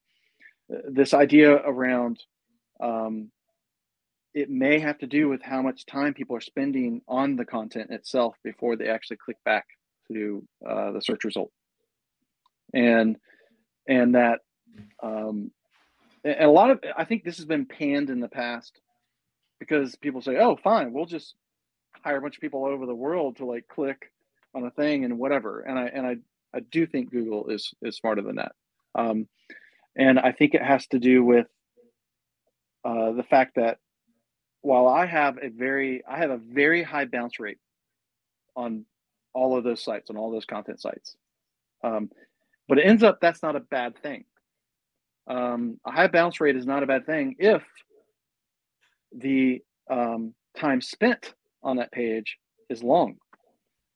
[0.70, 2.20] this idea around
[2.80, 3.32] um,
[4.34, 7.92] it may have to do with how much time people are spending on the content
[7.92, 9.66] itself before they actually click back
[10.12, 11.52] to uh, the search result.
[12.74, 13.18] And
[13.88, 14.40] and that
[15.02, 15.52] um,
[16.24, 18.80] and a lot of i think this has been panned in the past
[19.60, 21.36] because people say oh fine we'll just
[22.04, 24.12] hire a bunch of people all over the world to like click
[24.54, 25.62] on a thing and whatever.
[25.62, 26.16] And I and I
[26.54, 28.54] I do think Google is is smarter than that.
[28.96, 29.28] Um,
[29.98, 31.48] and I think it has to do with
[32.84, 33.80] uh, the fact that
[34.62, 37.60] while I have a very I have a very high bounce rate
[38.56, 38.86] on
[39.34, 41.16] all of those sites on all those content sites,
[41.84, 42.10] um,
[42.68, 44.26] but it ends up that's not a bad thing.
[45.28, 47.64] Um, a high bounce rate is not a bad thing if
[49.12, 51.34] the um, time spent
[51.66, 52.38] on that page
[52.70, 53.16] is long.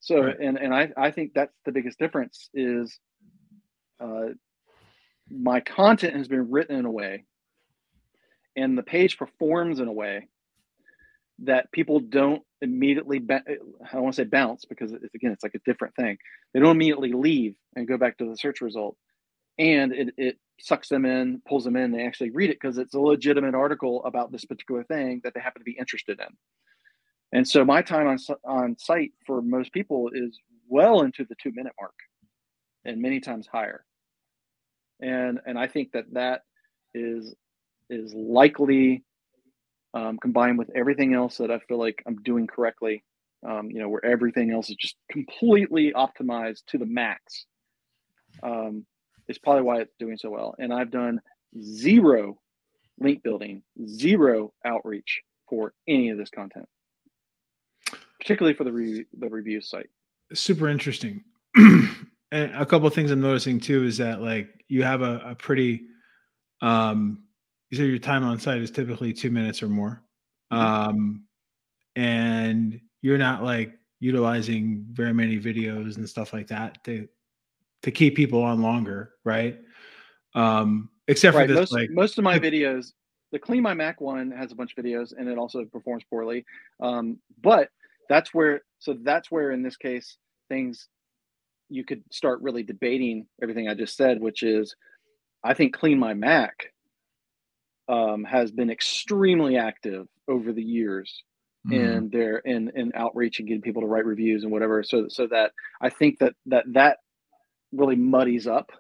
[0.02, 0.40] So, right.
[0.40, 2.98] and, and I, I think that's the biggest difference is
[4.00, 4.30] uh,
[5.30, 7.26] my content has been written in a way
[8.56, 10.28] and the page performs in a way
[11.40, 15.44] that people don't immediately ba- i don't want to say bounce because it's, again it's
[15.44, 16.18] like a different thing
[16.54, 18.98] they don't immediately leave and go back to the search result
[19.58, 22.94] and it, it sucks them in pulls them in they actually read it because it's
[22.94, 26.28] a legitimate article about this particular thing that they happen to be interested in
[27.32, 30.38] and so my time on, on site for most people is
[30.68, 31.94] well into the two minute mark
[32.86, 33.84] and many times higher
[35.02, 36.42] and and i think that that
[36.94, 37.36] is
[37.90, 39.04] is likely
[39.94, 43.04] um, combined with everything else that I feel like I'm doing correctly,
[43.48, 47.46] um, you know, where everything else is just completely optimized to the max,
[48.44, 48.86] um,
[49.28, 50.56] is probably why it's doing so well.
[50.60, 51.20] And I've done
[51.62, 52.40] zero
[53.00, 56.68] link building, zero outreach for any of this content,
[58.20, 59.90] particularly for the re- the review site.
[60.34, 61.24] Super interesting.
[62.32, 65.36] and a couple of things I'm noticing too is that like you have a, a
[65.36, 65.82] pretty
[66.62, 67.24] um
[67.70, 70.04] you said your time on site is typically two minutes or more
[70.52, 70.64] mm-hmm.
[70.64, 71.24] um,
[71.96, 77.08] and you're not like utilizing very many videos and stuff like that to
[77.82, 79.60] to keep people on longer right
[80.36, 81.48] um except right.
[81.48, 82.94] for this most, like most of my videos
[83.32, 86.46] the CleanMyMac one has a bunch of videos and it also performs poorly
[86.82, 87.70] um but
[88.10, 90.18] that's where so that's where in this case
[90.50, 90.88] things
[91.70, 94.76] you could start really debating everything i just said which is
[95.44, 96.50] i think CleanMyMac
[97.88, 101.24] um, has been extremely active over the years
[101.68, 101.74] mm-hmm.
[101.74, 104.84] in their in in outreach and getting people to write reviews and whatever.
[104.84, 106.98] So so that I think that that that
[107.72, 108.72] really muddies up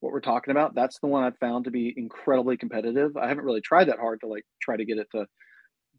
[0.00, 0.74] what we're talking about.
[0.74, 3.16] That's the one I've found to be incredibly competitive.
[3.16, 5.26] I haven't really tried that hard to like try to get it to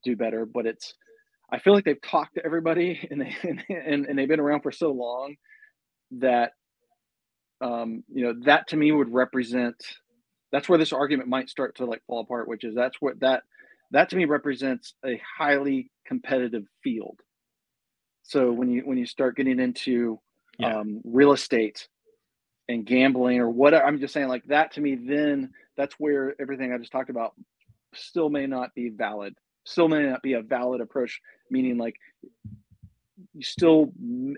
[0.03, 0.93] do better, but it's
[1.51, 3.35] I feel like they've talked to everybody and they
[3.69, 5.35] and, and they've been around for so long
[6.11, 6.51] that
[7.61, 9.75] um, you know that to me would represent
[10.51, 13.43] that's where this argument might start to like fall apart which is that's what that
[13.91, 17.19] that to me represents a highly competitive field
[18.23, 20.19] so when you when you start getting into
[20.59, 20.79] yeah.
[20.79, 21.87] um, real estate
[22.67, 26.73] and gambling or whatever i'm just saying like that to me then that's where everything
[26.73, 27.33] i just talked about
[27.93, 29.33] still may not be valid
[29.65, 31.95] still may not be a valid approach meaning like
[33.33, 33.91] you still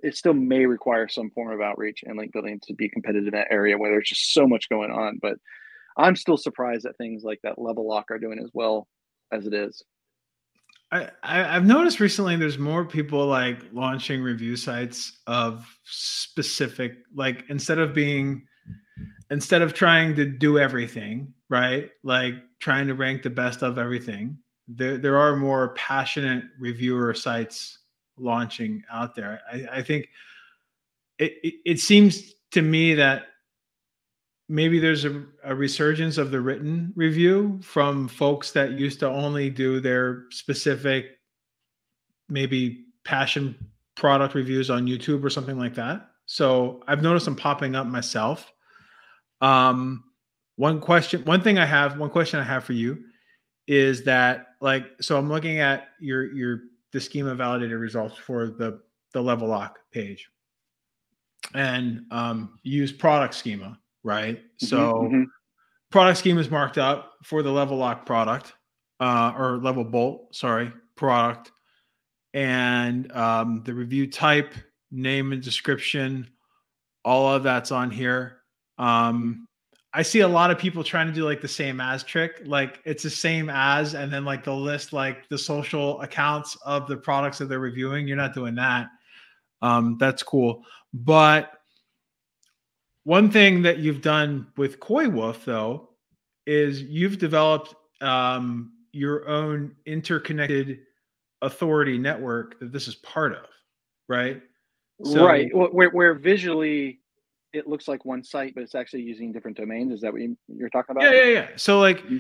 [0.03, 3.33] it still may require some form of outreach and link building to be competitive in
[3.33, 5.37] that area where there's just so much going on but
[5.97, 8.87] I'm still surprised that things like that level lock are doing as well
[9.31, 9.83] as it is.
[10.91, 17.43] I, I have noticed recently there's more people like launching review sites of specific like
[17.49, 18.43] instead of being
[19.29, 24.37] instead of trying to do everything right like trying to rank the best of everything
[24.67, 27.79] there there are more passionate reviewer sites
[28.17, 29.41] launching out there.
[29.51, 30.09] I, I think
[31.19, 33.27] it, it, it seems to me that
[34.49, 39.49] maybe there's a, a, resurgence of the written review from folks that used to only
[39.49, 41.17] do their specific
[42.29, 43.55] maybe passion
[43.95, 46.09] product reviews on youtube or something like that.
[46.25, 48.51] So i've noticed them popping up myself.
[49.41, 50.03] Um
[50.55, 52.97] one question one thing i have one question i have for you
[53.67, 56.61] is that like so i'm looking at your your
[56.93, 58.79] the schema validated results for the
[59.13, 60.29] the level lock page
[61.53, 63.77] and um use product schema
[64.07, 64.37] right?
[64.37, 65.23] Mm-hmm, so mm-hmm.
[65.91, 68.53] product schema is marked up for the level lock product
[68.99, 71.51] uh, or level bolt, sorry, product.
[72.33, 74.53] And um, the review type,
[74.91, 76.29] name and description,
[77.03, 78.37] all of that's on here.
[78.77, 79.46] Um,
[79.97, 82.43] I see a lot of people trying to do like the same as trick.
[82.45, 86.87] Like it's the same as, and then like they'll list like the social accounts of
[86.87, 88.07] the products that they're reviewing.
[88.07, 88.89] You're not doing that.
[89.63, 90.63] Um, that's cool.
[90.93, 91.51] But
[93.05, 95.89] one thing that you've done with Coywolf, though,
[96.45, 100.81] is you've developed um, your own interconnected
[101.41, 103.45] authority network that this is part of,
[104.07, 104.43] right?
[105.03, 105.49] So, right.
[105.55, 106.99] Where, where visually
[107.53, 109.93] it looks like one site, but it's actually using different domains.
[109.93, 111.03] Is that what you, are talking about?
[111.03, 111.47] Yeah, yeah, yeah.
[111.55, 112.17] So like, mm-hmm.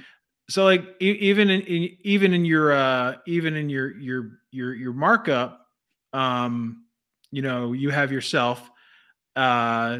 [0.49, 4.93] so like even in, in, even in your uh even in your your your your
[4.93, 5.65] markup,
[6.13, 6.85] um,
[7.31, 8.69] you know, you have yourself
[9.35, 9.99] uh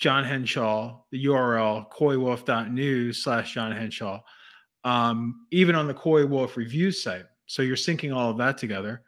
[0.00, 4.20] Jon Henshaw, the URL coywolf.news slash Jon Henshaw,
[4.82, 7.26] um, even on the Coywolf review site.
[7.46, 9.02] So you're syncing all of that together.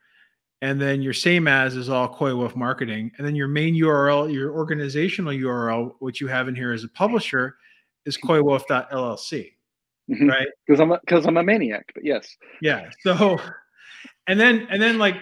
[0.62, 3.10] And then your same as is all Coywolf marketing.
[3.18, 6.88] And then your main URL, your organizational URL, which you have in here as a
[6.88, 7.56] publisher,
[8.06, 9.52] is coywolf.llc.
[10.10, 10.28] Mm-hmm.
[10.28, 10.46] Right.
[10.66, 12.28] Because I'm because I'm a maniac, but yes.
[12.60, 12.90] Yeah.
[13.00, 13.38] So
[14.26, 15.16] and then and then like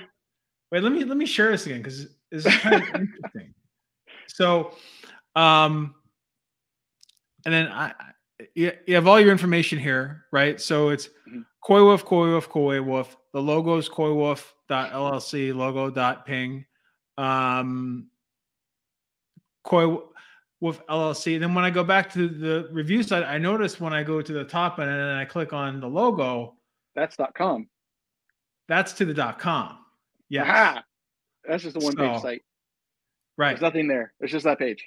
[0.70, 3.55] wait, let me let me share this again because this is kind of interesting.
[4.28, 4.74] So
[5.36, 5.95] um,
[7.47, 7.93] and then I
[8.55, 10.61] you, you have all your information here, right?
[10.61, 11.41] So it's mm-hmm.
[11.64, 13.16] Coywolf, Koi Wolf, Coywolf.
[13.33, 16.64] The logo is Coywolf LLC logo dot ping.
[17.16, 18.09] Um,
[19.64, 19.99] Koi
[20.61, 21.39] Wolf LLC.
[21.39, 24.33] Then when I go back to the review side, I notice when I go to
[24.33, 26.57] the top and then I click on the logo,
[26.95, 27.68] that's dot com.
[28.68, 29.78] That's to the dot com.
[30.28, 30.81] Yeah.
[31.49, 32.43] That's just the one page site.
[33.37, 33.51] Right.
[33.51, 34.12] There's nothing there.
[34.20, 34.87] It's just that page.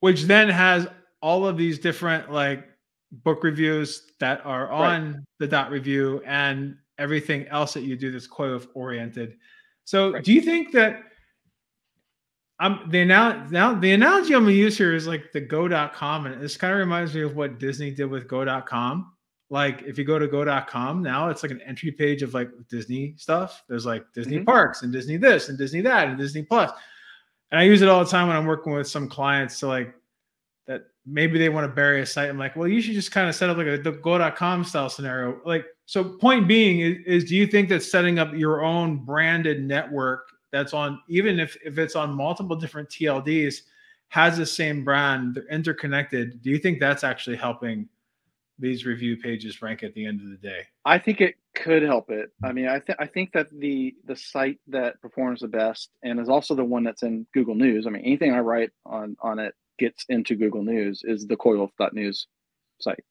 [0.00, 0.86] Which then has
[1.20, 2.66] all of these different like
[3.12, 5.22] book reviews that are on right.
[5.38, 9.36] the dot review and everything else that you do that's Wolf oriented.
[9.84, 10.24] So right.
[10.24, 11.02] do you think that
[12.60, 16.40] um the now now the analogy I'm gonna use here is like the go.com and
[16.40, 19.12] this kind of reminds me of what Disney did with go.com.
[19.50, 23.14] Like if you go to go.com now it's like an entry page of like Disney
[23.16, 23.62] stuff.
[23.68, 24.44] There's like Disney mm-hmm.
[24.44, 26.70] parks and Disney this and Disney that and Disney Plus.
[27.50, 29.94] And I use it all the time when I'm working with some clients to like
[31.06, 32.28] maybe they want to bury a site.
[32.28, 35.40] I'm like, well, you should just kind of set up like a go.com style scenario.
[35.44, 39.62] Like, so point being is, is do you think that setting up your own branded
[39.62, 43.62] network that's on, even if, if it's on multiple different TLDs,
[44.08, 46.40] has the same brand, they're interconnected.
[46.40, 47.88] Do you think that's actually helping
[48.60, 50.60] these review pages rank at the end of the day?
[50.84, 52.30] I think it could help it.
[52.44, 56.20] I mean, I think I think that the the site that performs the best and
[56.20, 57.86] is also the one that's in Google News.
[57.86, 62.26] I mean, anything I write on on it gets into Google News is the coywolf.news
[62.80, 63.04] site.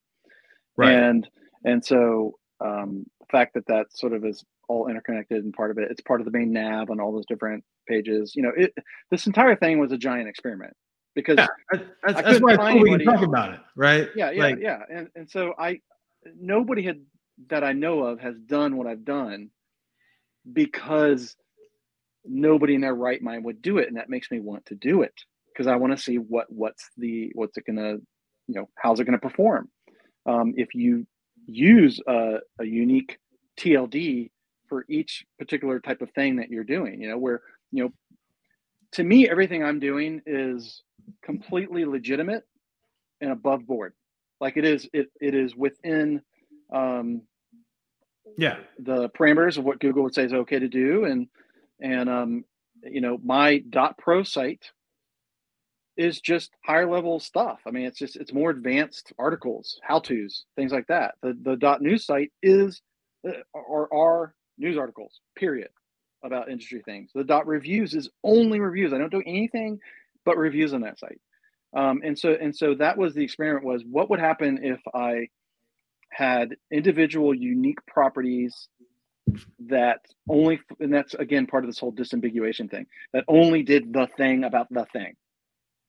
[0.76, 0.92] Right.
[0.92, 1.28] And
[1.64, 5.78] and so um, the fact that that sort of is all interconnected and part of
[5.78, 8.34] it, it's part of the main nav on all those different pages.
[8.34, 8.74] You know, it
[9.10, 10.74] this entire thing was a giant experiment
[11.14, 11.46] because yeah,
[12.02, 14.08] that's, that's why we can talk about it, right?
[14.16, 14.80] Yeah, yeah, like, yeah.
[14.90, 15.80] And and so I
[16.38, 17.00] nobody had
[17.48, 19.50] that I know of has done what I've done
[20.50, 21.36] because
[22.24, 25.02] nobody in their right mind would do it, and that makes me want to do
[25.02, 25.14] it
[25.54, 27.96] because I want to see what what's the what's it gonna
[28.46, 29.68] you know how's it gonna perform.
[30.26, 31.06] Um, if you
[31.46, 33.18] use a, a unique
[33.58, 34.30] TLD
[34.68, 37.92] for each particular type of thing that you're doing, you know, where you know,
[38.92, 40.82] to me, everything I'm doing is
[41.22, 42.44] completely legitimate
[43.20, 43.92] and above board.
[44.40, 46.22] Like it is, it it is within
[46.72, 47.22] um,
[48.36, 51.28] yeah the parameters of what Google would say is okay to do, and
[51.80, 52.44] and um,
[52.82, 54.70] you know my dot pro site
[55.96, 57.60] is just higher level stuff.
[57.66, 61.14] I mean, it's just it's more advanced articles, how tos, things like that.
[61.22, 62.80] The the dot news site is
[63.52, 65.70] or uh, are news articles, period,
[66.22, 67.10] about industry things.
[67.14, 68.92] The dot reviews is only reviews.
[68.92, 69.80] I don't do anything
[70.24, 71.20] but reviews on that site.
[71.74, 75.28] Um, and so and so that was the experiment was what would happen if I
[76.10, 78.68] had individual unique properties
[79.66, 84.06] that only and that's again part of this whole disambiguation thing that only did the
[84.16, 85.14] thing about the thing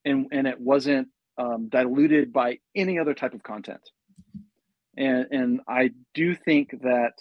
[0.05, 3.81] and and it wasn't um, diluted by any other type of content.
[4.97, 7.13] And and I do think that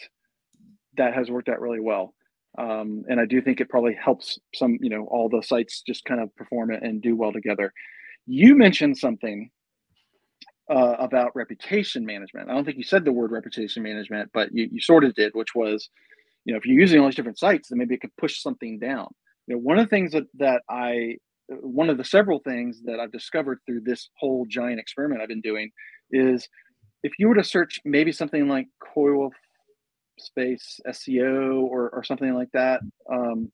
[0.97, 2.15] that has worked out really well.
[2.57, 6.05] Um, and I do think it probably helps some, you know, all the sites just
[6.05, 7.73] kind of perform it and do well together.
[8.27, 9.51] You mentioned something
[10.71, 12.49] uh, about reputation management.
[12.49, 15.33] I don't think you said the word reputation management, but you, you sort of did,
[15.35, 15.89] which was,
[16.45, 18.79] you know, if you're using all these different sites, then maybe it could push something
[18.79, 19.09] down.
[19.47, 21.17] You know, one of the things that, that I
[21.49, 25.41] one of the several things that I've discovered through this whole giant experiment I've been
[25.41, 25.71] doing
[26.11, 26.49] is
[27.03, 29.31] if you were to search maybe something like coil
[30.19, 32.81] space SEO or, or something like that,
[33.13, 33.51] um,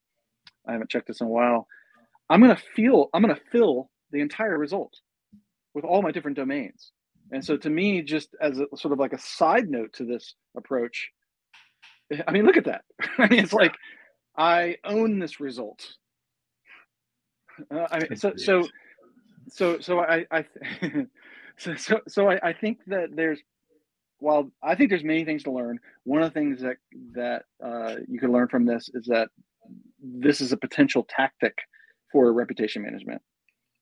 [0.68, 1.66] I haven't checked this in a while.
[2.28, 4.93] I'm gonna feel I'm gonna fill the entire result
[5.74, 6.93] with all my different domains.
[7.32, 10.34] And so to me, just as a sort of like a side note to this
[10.57, 11.11] approach,
[12.26, 12.82] I mean, look at that.
[13.18, 13.74] I mean, it's like
[14.36, 15.86] I own this result.
[17.70, 18.66] Uh, I mean, so so
[19.48, 20.44] so so I I
[21.56, 23.40] so so, so I, I think that there's
[24.18, 25.78] while I think there's many things to learn.
[26.04, 26.76] One of the things that
[27.12, 29.28] that uh, you can learn from this is that
[30.02, 31.56] this is a potential tactic
[32.12, 33.22] for reputation management,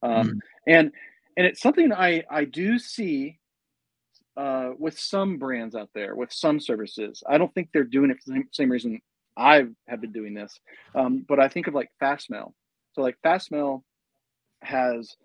[0.02, 0.38] um, mm.
[0.66, 0.92] and
[1.36, 3.38] and it's something I I do see
[4.36, 7.22] uh, with some brands out there, with some services.
[7.28, 9.00] I don't think they're doing it for the same reason
[9.36, 10.58] I have been doing this,
[10.94, 12.52] um, but I think of like Fastmail.
[12.92, 13.82] So like Fastmail
[14.62, 15.16] has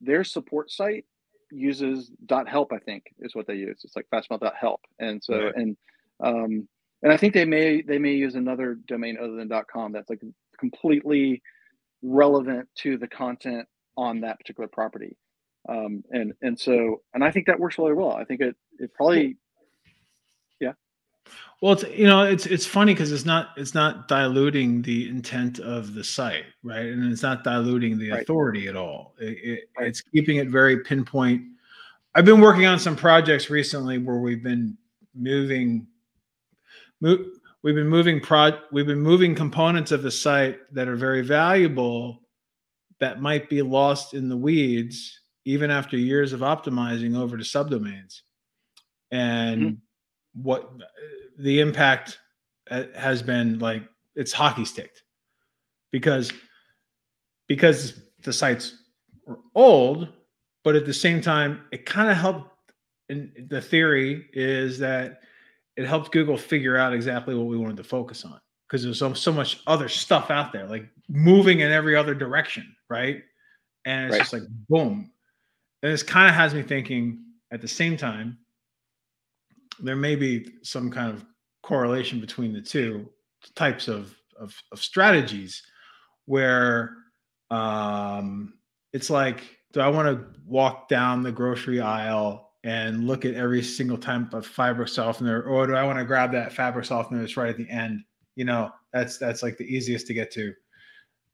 [0.00, 1.04] their support site
[1.50, 3.82] uses dot help, I think is what they use.
[3.84, 4.80] It's like fastmail.help.
[4.98, 5.54] And so right.
[5.54, 5.76] and
[6.22, 6.68] um
[7.02, 10.10] and I think they may they may use another domain other than dot com that's
[10.10, 10.22] like
[10.58, 11.42] completely
[12.02, 13.66] relevant to the content
[13.96, 15.16] on that particular property.
[15.68, 18.12] Um, and and so and I think that works really well.
[18.12, 19.36] I think it it probably
[21.60, 25.60] well, it's you know it's it's funny because it's not it's not diluting the intent
[25.60, 26.86] of the site, right?
[26.86, 28.22] And it's not diluting the right.
[28.22, 29.14] authority at all.
[29.20, 29.88] It, it, right.
[29.88, 31.42] It's keeping it very pinpoint
[32.14, 34.76] I've been working on some projects recently where we've been
[35.14, 35.86] moving,
[37.00, 37.26] move,
[37.62, 42.20] we've been moving pro, we've been moving components of the site that are very valuable
[43.00, 48.20] that might be lost in the weeds even after years of optimizing over to subdomains
[49.10, 49.74] and mm-hmm.
[50.34, 50.70] What
[51.38, 52.18] the impact
[52.70, 53.82] uh, has been like
[54.14, 55.02] it's hockey sticked.
[55.90, 56.32] Because
[57.48, 58.76] because the sites
[59.26, 60.08] were old
[60.64, 62.50] but at the same time it kind of helped
[63.08, 65.20] and the theory is that
[65.76, 68.40] it helped google figure out exactly what we wanted to focus on.
[68.68, 72.74] Because there's so, so much other stuff out there like moving in every other direction
[72.92, 73.22] right?
[73.86, 74.20] And it's right.
[74.20, 75.10] just like boom.
[75.82, 78.38] And this kind of has me thinking at the same time
[79.80, 81.24] there may be some kind of
[81.62, 83.08] correlation between the two
[83.54, 85.62] types of of, of strategies
[86.26, 86.96] where
[87.50, 88.54] um,
[88.92, 89.42] it's like
[89.72, 94.32] do i want to walk down the grocery aisle and look at every single type
[94.34, 97.56] of fabric softener or do i want to grab that fabric softener that's right at
[97.56, 98.02] the end?
[98.34, 100.54] You know that's that's like the easiest to get to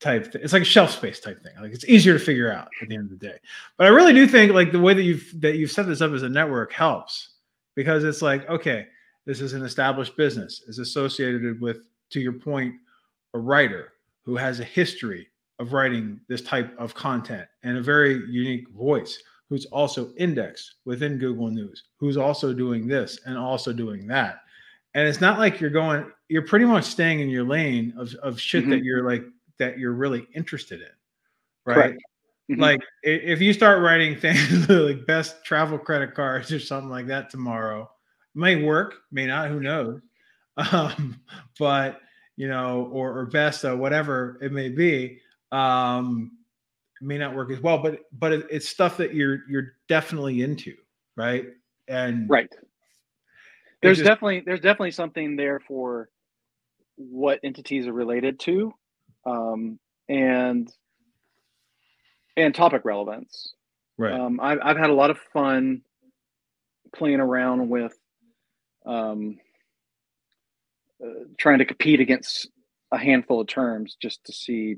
[0.01, 2.89] type it's like a shelf space type thing like it's easier to figure out at
[2.89, 3.37] the end of the day.
[3.77, 6.13] But i really do think like the way that you've that you've set this up
[6.13, 7.31] as a network helps
[7.79, 8.87] because it's like okay
[9.25, 11.79] this is an established business is associated with
[12.11, 12.75] to your point
[13.35, 13.93] a writer
[14.25, 15.29] who has a history
[15.61, 21.19] of writing this type of content and a very unique voice who's also indexed within
[21.19, 24.41] google news who's also doing this and also doing that
[24.95, 28.41] and it's not like you're going you're pretty much staying in your lane of, of
[28.41, 28.73] shit mm-hmm.
[28.73, 29.23] that you're like
[29.59, 30.89] that you're really interested in,
[31.65, 31.97] right?
[32.51, 32.61] Mm-hmm.
[32.61, 37.31] Like if you start writing things like best travel credit cards or something like that
[37.31, 37.91] tomorrow,
[38.35, 40.01] may work, may not, who knows?
[40.73, 41.21] Um,
[41.57, 42.01] but
[42.35, 45.21] you know, or, or best uh, whatever it may be,
[45.53, 46.33] um,
[47.01, 47.79] may not work as well.
[47.79, 50.75] But but it, it's stuff that you're you're definitely into,
[51.15, 51.47] right?
[51.87, 52.53] And right.
[53.83, 56.09] There's just, definitely there's definitely something there for
[56.97, 58.75] what entities are related to
[59.27, 59.79] um,
[60.09, 60.73] and
[62.39, 63.55] and topic relevance.
[63.97, 64.13] Right.
[64.13, 65.83] Um, I've I've had a lot of fun
[66.95, 67.95] playing around with
[68.87, 69.39] um,
[71.05, 72.49] uh, trying to compete against
[72.93, 74.77] a handful of terms just to see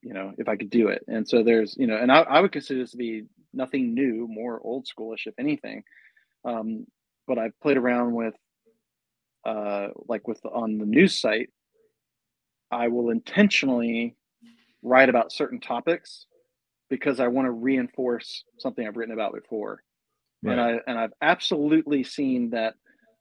[0.00, 2.40] you know if i could do it and so there's you know and i, I
[2.40, 5.82] would consider this to be nothing new more old schoolish if anything
[6.44, 6.86] um,
[7.26, 8.34] but i've played around with
[9.44, 11.50] uh, like with on the news site
[12.74, 14.16] I will intentionally
[14.82, 16.26] write about certain topics
[16.90, 19.82] because I want to reinforce something I've written about before.
[20.42, 20.52] Right.
[20.52, 22.74] And I and I've absolutely seen that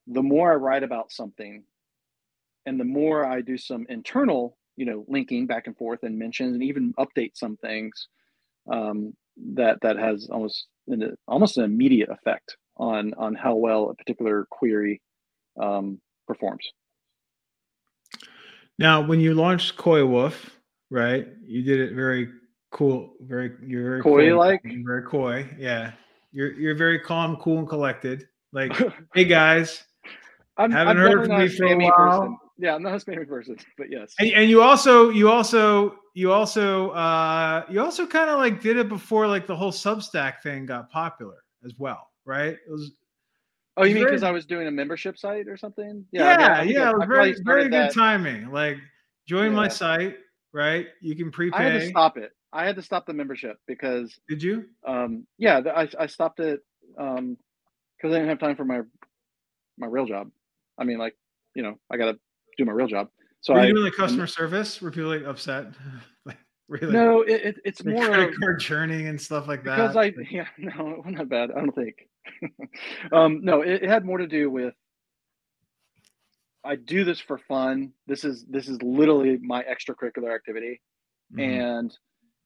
[0.07, 1.63] the more I write about something
[2.65, 6.53] and the more I do some internal, you know, linking back and forth and mentions
[6.53, 8.07] and even update some things,
[8.71, 9.13] um,
[9.55, 14.45] that that has almost an, almost an immediate effect on on how well a particular
[14.49, 15.01] query
[15.61, 16.65] um, performs.
[18.79, 20.49] Now, when you launched Coywolf,
[20.89, 21.27] right?
[21.45, 22.29] You did it very
[22.73, 25.49] cool, very you're very coy like very coy.
[25.57, 25.93] Yeah.
[26.33, 28.27] You're you're very calm, cool, and collected.
[28.51, 28.73] Like,
[29.13, 29.83] hey guys,
[30.57, 32.19] I'm, haven't I'm heard from me for a while.
[32.21, 32.37] Person.
[32.57, 34.13] Yeah, I'm not a spammy person, but yes.
[34.19, 38.77] And, and you also you also you also uh you also kind of like did
[38.77, 42.53] it before like the whole Substack thing got popular as well, right?
[42.53, 42.91] It was
[43.75, 46.05] Oh, you mean because I was doing a membership site or something?
[46.11, 46.89] Yeah, yeah, I yeah.
[46.89, 47.93] I, it was very, very good that.
[47.93, 48.51] timing.
[48.51, 48.77] Like,
[49.27, 49.57] join yeah.
[49.57, 50.17] my site,
[50.51, 50.87] right?
[51.01, 51.57] You can prepay.
[51.57, 52.33] I had to stop it.
[52.53, 54.17] I had to stop the membership because.
[54.29, 54.65] Did you?
[54.87, 56.61] Um, yeah, I, I stopped it
[56.97, 57.37] um,
[57.97, 58.81] because I didn't have time for my
[59.77, 60.29] my real job.
[60.77, 61.15] I mean, like,
[61.55, 62.19] you know, I got to
[62.57, 63.09] do my real job.
[63.41, 64.81] So Were I you doing the customer service?
[64.81, 65.67] Were people like upset?
[66.25, 66.37] like,
[66.67, 66.93] really?
[66.93, 69.75] No, it, it, it's more credit card churning and stuff like that.
[69.75, 71.51] Because I, yeah, no, not bad.
[71.51, 72.07] I don't think.
[73.11, 74.73] um, no, it, it, had more to do with
[76.63, 77.91] I do this for fun.
[78.07, 80.81] This is this is literally my extracurricular activity,
[81.33, 81.41] mm-hmm.
[81.41, 81.97] and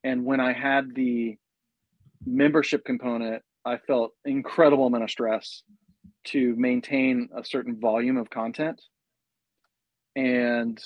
[0.04, 1.38] and when I had the
[2.26, 5.64] membership component, I felt incredible amount of stress
[6.26, 8.82] to maintain a certain volume of content,
[10.16, 10.82] and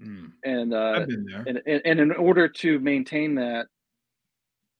[0.00, 0.30] mm.
[0.44, 1.06] and uh,
[1.46, 3.66] and, and in order to maintain that,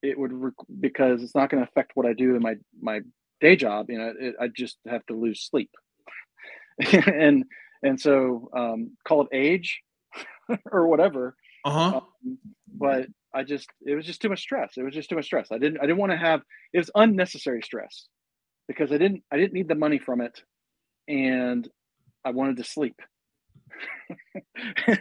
[0.02, 3.00] it would rec- because it's not going to affect what I do in my my
[3.42, 5.70] day job, you know, it, I just have to lose sleep.
[6.92, 7.44] and
[7.82, 9.82] and so um, call it age
[10.70, 11.36] or whatever.
[11.64, 11.98] Uh-huh.
[11.98, 12.38] Um,
[12.74, 14.72] but I just it was just too much stress.
[14.76, 15.48] It was just too much stress.
[15.50, 18.08] I didn't I didn't want to have it was unnecessary stress
[18.68, 20.42] because I didn't I didn't need the money from it
[21.08, 21.68] and
[22.24, 23.00] I wanted to sleep.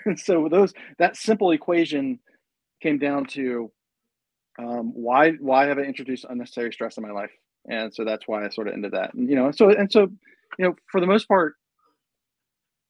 [0.06, 2.20] and so those that simple equation
[2.82, 3.72] came down to
[4.60, 7.32] um, why why have I introduced unnecessary stress in my life?
[7.68, 9.14] and so that's why I sort of ended that.
[9.14, 10.10] And you know, so and so,
[10.58, 11.56] you know, for the most part,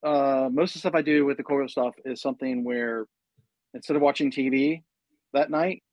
[0.06, 3.06] uh, most of the stuff I do with the Coil stuff is something where
[3.74, 4.84] instead of watching TV
[5.34, 5.84] that night,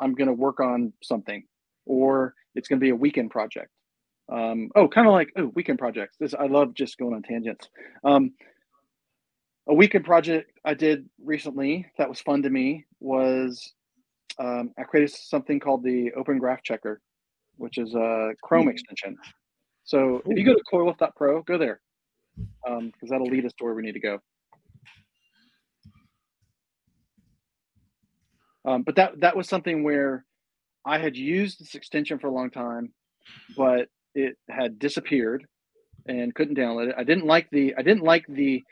[0.00, 1.44] I'm going to work on something,
[1.86, 3.70] or it's going to be a weekend project.
[4.30, 6.16] Um, oh, kind of like oh, weekend projects.
[6.20, 7.68] This I love just going on tangents.
[8.04, 8.32] Um,
[9.68, 13.72] a weekend project I did recently that was fun to me was
[14.38, 17.00] um, I created something called the Open Graph Checker,
[17.56, 19.16] which is a Chrome extension.
[19.84, 21.80] So if you go to coywolf.pro, go there
[22.36, 24.18] because um, that'll lead us to where we need to go.
[28.68, 30.24] Um, but that that was something where
[30.84, 32.92] I had used this extension for a long time,
[33.56, 35.46] but it had disappeared
[36.06, 36.94] and couldn't download it.
[36.98, 38.62] I didn't like the I didn't like the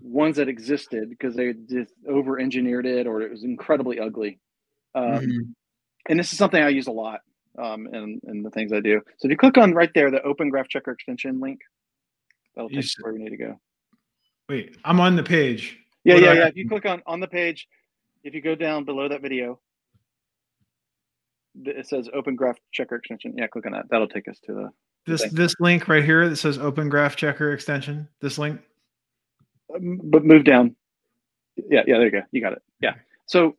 [0.00, 4.38] ones that existed because they just over engineered it or it was incredibly ugly.
[4.94, 5.50] Um, mm-hmm.
[6.08, 7.20] And this is something I use a lot
[7.60, 9.00] um, in, in the things I do.
[9.18, 11.58] So if you click on right there, the Open Graph Checker extension link,
[12.54, 13.60] that'll take you where you need to go.
[14.48, 15.78] Wait, I'm on the page.
[16.04, 16.46] Yeah, what yeah, yeah.
[16.46, 17.66] If you click on on the page,
[18.28, 19.58] if you go down below that video,
[21.64, 23.34] it says Open Graph Checker extension.
[23.36, 23.86] Yeah, click on that.
[23.90, 24.70] That'll take us to the
[25.06, 25.30] this thing.
[25.34, 28.06] this link right here that says Open Graph Checker extension.
[28.20, 28.60] This link.
[29.74, 30.76] Um, but move down.
[31.56, 31.96] Yeah, yeah.
[31.96, 32.22] There you go.
[32.30, 32.62] You got it.
[32.80, 32.94] Yeah.
[33.24, 33.56] So,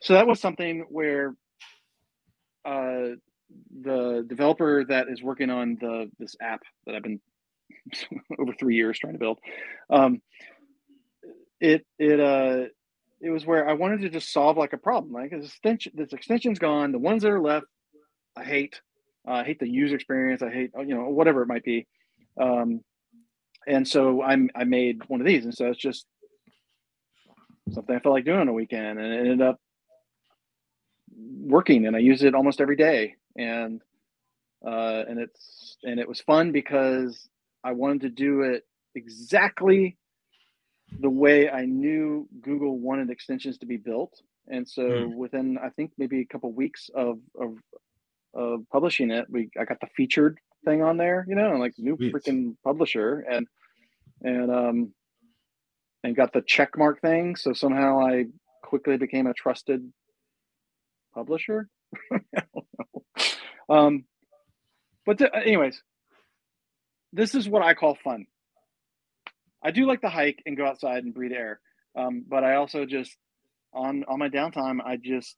[0.00, 1.34] so that was something where
[2.64, 3.16] uh,
[3.82, 7.20] the developer that is working on the this app that I've been
[8.38, 9.40] over three years trying to build,
[9.90, 10.22] um,
[11.60, 12.68] it it uh
[13.24, 15.12] it was where I wanted to just solve like a problem.
[15.12, 16.92] Like this extension, this extension's gone.
[16.92, 17.66] The ones that are left,
[18.36, 18.80] I hate.
[19.26, 20.42] Uh, I hate the user experience.
[20.42, 21.86] I hate you know whatever it might be.
[22.38, 22.80] Um,
[23.66, 26.04] and so I'm I made one of these, and so it's just
[27.72, 29.58] something I felt like doing on a weekend, and it ended up
[31.16, 33.80] working, and I use it almost every day, and
[34.66, 37.26] uh, and it's and it was fun because
[37.64, 38.64] I wanted to do it
[38.94, 39.96] exactly
[41.00, 45.14] the way I knew Google wanted extensions to be built, and so mm.
[45.14, 47.56] within I think maybe a couple of weeks of, of
[48.34, 51.74] of publishing it, we I got the featured thing on there, you know, and like
[51.78, 52.14] new Sweet.
[52.14, 53.46] freaking publisher and
[54.22, 54.94] and um
[56.02, 57.36] and got the check mark thing.
[57.36, 58.26] So somehow I
[58.62, 59.92] quickly became a trusted
[61.14, 61.68] publisher.
[63.68, 64.04] um
[65.06, 65.82] but th- anyways,
[67.12, 68.26] this is what I call fun.
[69.64, 71.60] I do like to hike and go outside and breathe air.
[71.96, 73.16] Um, but I also just
[73.72, 75.36] on on my downtime, I just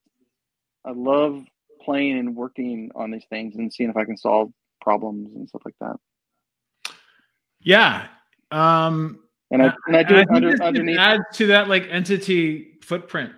[0.84, 1.44] I love
[1.82, 4.50] playing and working on these things and seeing if I can solve
[4.80, 5.96] problems and stuff like that.
[7.60, 8.08] Yeah.
[8.50, 9.20] Um,
[9.50, 10.98] and I and I do it under, underneath.
[10.98, 13.32] Add to that like entity footprint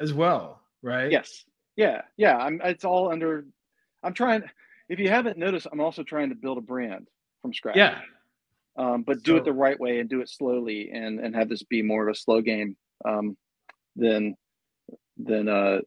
[0.00, 1.10] as well, right?
[1.10, 1.44] Yes.
[1.76, 2.02] Yeah.
[2.16, 2.36] Yeah.
[2.36, 2.60] I'm.
[2.64, 3.46] It's all under.
[4.02, 4.42] I'm trying.
[4.88, 7.08] If you haven't noticed, I'm also trying to build a brand
[7.40, 7.76] from scratch.
[7.76, 8.00] Yeah.
[8.76, 11.48] Um, but do so, it the right way and do it slowly and and have
[11.48, 13.36] this be more of a slow game um,
[13.96, 14.34] than
[15.18, 15.80] than uh,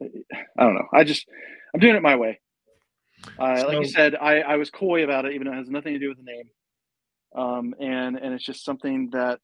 [0.00, 0.88] I don't know.
[0.92, 1.26] I just
[1.74, 2.40] I'm doing it my way.
[3.38, 5.68] Uh, so, like you said, I, I was coy about it, even though it has
[5.68, 6.50] nothing to do with the name.
[7.34, 9.40] Um, and and it's just something that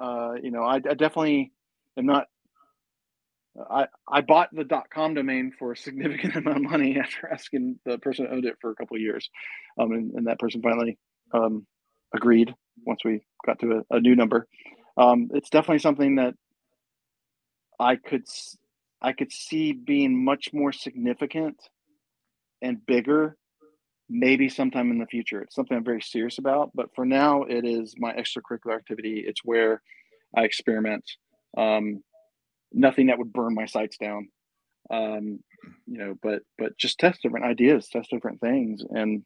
[0.00, 1.52] uh, you know I, I definitely
[1.96, 2.26] am not.
[3.70, 7.98] I I bought the .com domain for a significant amount of money after asking the
[7.98, 9.28] person who owned it for a couple years,
[9.78, 10.98] um, and, and that person finally
[11.32, 11.66] um,
[12.14, 12.54] agreed
[12.86, 14.46] once we got to a, a new number.
[14.96, 16.34] Um, it's definitely something that
[17.78, 18.24] I could
[19.00, 21.56] I could see being much more significant
[22.62, 23.36] and bigger
[24.08, 25.42] maybe sometime in the future.
[25.42, 29.24] It's something I'm very serious about, but for now, it is my extracurricular activity.
[29.26, 29.82] It's where
[30.36, 31.04] I experiment.
[31.56, 32.02] Um,
[32.72, 34.28] nothing that would burn my sights down,
[34.90, 35.40] um,
[35.86, 36.14] you know.
[36.22, 39.24] But but just test different ideas, test different things, and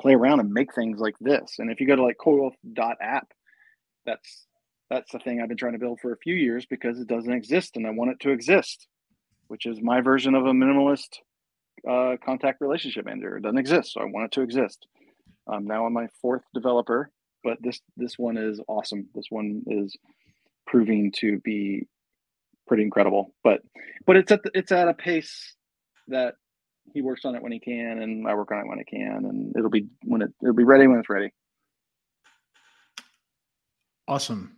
[0.00, 1.56] play around and make things like this.
[1.58, 3.28] And if you go to like coywolf.app,
[4.06, 4.46] that's
[4.90, 7.32] that's the thing I've been trying to build for a few years because it doesn't
[7.32, 8.86] exist, and I want it to exist,
[9.48, 11.18] which is my version of a minimalist
[11.88, 13.36] uh, contact relationship manager.
[13.36, 14.86] It doesn't exist, so I want it to exist.
[15.48, 17.10] I'm now on my fourth developer,
[17.42, 19.08] but this this one is awesome.
[19.14, 19.96] This one is
[20.66, 21.86] proving to be
[22.66, 23.34] pretty incredible.
[23.42, 23.62] But
[24.06, 25.54] but it's at the, it's at a pace
[26.08, 26.34] that
[26.92, 29.24] he works on it when he can, and I work on it when I can,
[29.24, 31.32] and it'll be when it it'll be ready when it's ready.
[34.08, 34.56] Awesome.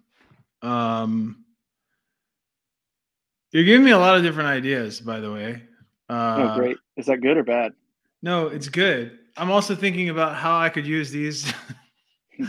[0.63, 1.45] Um,
[3.53, 5.63] you're giving me a lot of different ideas, by the way.
[6.09, 6.77] Uh, oh, great.
[6.97, 7.73] Is that good or bad?
[8.23, 9.19] No, it's good.
[9.37, 11.53] I'm also thinking about how I could use these.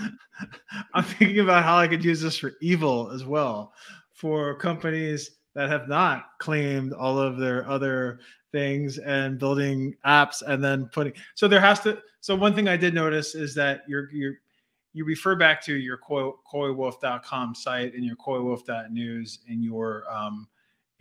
[0.93, 3.73] I'm thinking about how I could use this for evil as well,
[4.13, 8.19] for companies that have not claimed all of their other
[8.51, 12.77] things and building apps and then putting so there has to so one thing i
[12.77, 14.35] did notice is that you're you're
[14.95, 20.47] you refer back to your koi, coywolf.com site and your coywolf.news in your um,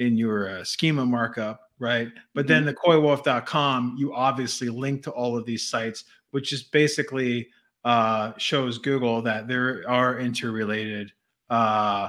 [0.01, 2.09] in your uh, schema markup, right?
[2.35, 2.71] But then mm-hmm.
[2.71, 7.49] the coywolf.com, you obviously link to all of these sites, which is basically
[7.85, 11.13] uh, shows Google that there are interrelated
[11.49, 12.09] uh,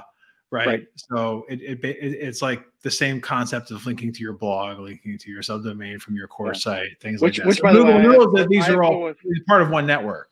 [0.56, 0.68] right?
[0.68, 0.88] right.
[0.96, 5.18] So it, it, it, it's like the same concept of linking to your blog, linking
[5.18, 6.54] to your subdomain from your core yeah.
[6.54, 7.48] site, things which, like that.
[7.48, 9.70] Which, so by Google the way, knows that these I are all with, part of
[9.70, 10.30] one network.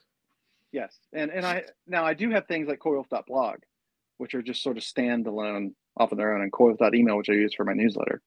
[0.72, 3.58] Yes, and and I now I do have things like coywolf.blog,
[4.18, 7.54] which are just sort of standalone off of their own, and coywolf.email, which I use
[7.54, 8.22] for my newsletter.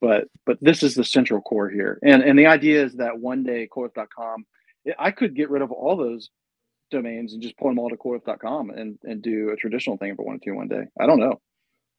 [0.00, 3.44] But but this is the central core here, and and the idea is that one
[3.44, 4.44] day coywolf.com,
[4.98, 6.30] I could get rid of all those
[6.92, 10.20] domains and just pull them all to coywolf.com and, and do a traditional thing if
[10.20, 10.84] I wanted to one day.
[11.00, 11.40] I don't know.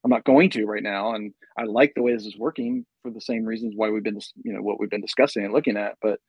[0.04, 1.14] I'm not going to right now.
[1.16, 4.20] And I like the way this is working for the same reasons why we've been,
[4.44, 6.20] you know, what we've been discussing and looking at, but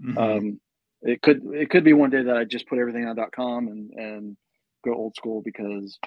[0.00, 0.18] mm-hmm.
[0.18, 0.60] um,
[1.02, 3.90] it could, it could be one day that I just put everything on .com and,
[3.90, 4.36] and
[4.84, 5.98] go old school because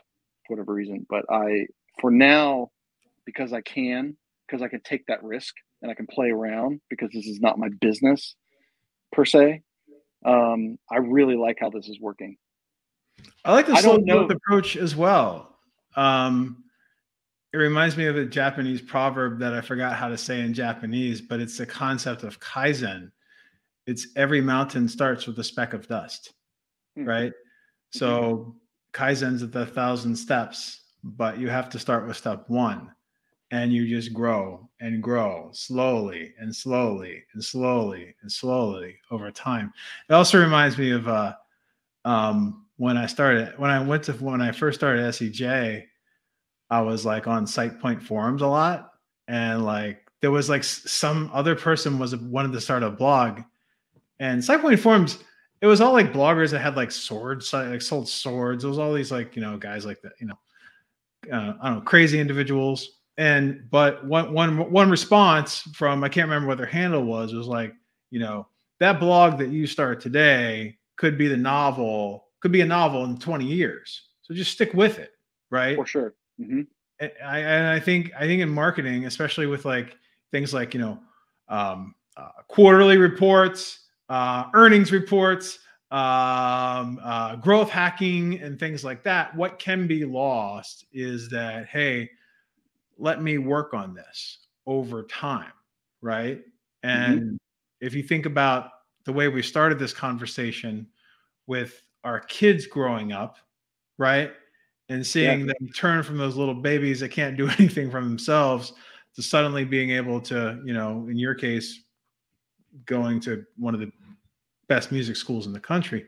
[0.46, 1.68] for whatever reason, but I,
[2.00, 2.70] for now,
[3.26, 4.16] because I can,
[4.48, 7.60] because I can take that risk and I can play around because this is not
[7.60, 8.36] my business
[9.12, 9.62] per se
[10.28, 12.38] um, I really like how this is working.
[13.46, 15.58] I like the slow growth approach as well.
[15.96, 16.64] Um,
[17.54, 21.22] it reminds me of a Japanese proverb that I forgot how to say in Japanese,
[21.22, 23.10] but it's the concept of kaizen.
[23.88, 26.34] It's every mountain starts with a speck of dust,
[26.98, 27.08] mm-hmm.
[27.08, 27.34] right?
[27.92, 28.58] So
[28.94, 32.92] kaizen's at the thousand steps, but you have to start with step one
[33.52, 39.72] and you just grow and grow slowly and slowly and slowly and slowly over time.
[40.10, 41.34] It also reminds me of uh,
[42.06, 45.84] um, when I started when I went to when I first started SEJ,
[46.70, 48.92] I was like on SitePoint forums a lot,
[49.28, 53.42] and like there was like some other person was wanted to start a blog,
[54.20, 55.20] and SitePoint forums.
[55.60, 58.64] It was all like bloggers that had like swords, like sold swords.
[58.64, 60.40] It was all these like you know guys like that, you know,
[61.32, 66.28] uh, I don't know, crazy individuals and but one one one response from I can't
[66.28, 67.74] remember what their handle was was like,
[68.12, 68.48] you know,
[68.80, 73.18] that blog that you start today could be the novel, could be a novel in
[73.18, 74.04] 20 years.
[74.22, 75.12] So just stick with it,
[75.50, 75.76] right?
[75.76, 76.14] For sure.
[76.40, 76.62] Mm-hmm.
[77.00, 79.96] And I, and I think I think in marketing, especially with like
[80.32, 81.00] things like you know
[81.50, 85.60] um, uh, quarterly reports, uh, earnings reports,
[85.92, 92.10] um, uh, growth hacking, and things like that, what can be lost is that hey,
[92.98, 95.52] let me work on this over time,
[96.02, 96.40] right?
[96.40, 96.90] Mm-hmm.
[96.90, 97.36] And mm-hmm.
[97.82, 98.72] if you think about
[99.06, 100.88] the way we started this conversation
[101.48, 103.38] with our kids growing up,
[103.98, 104.32] right?
[104.90, 105.54] And seeing yeah.
[105.60, 108.74] them turn from those little babies that can't do anything for themselves
[109.16, 111.82] to suddenly being able to, you know, in your case,
[112.86, 113.92] going to one of the
[114.68, 116.06] best music schools in the country.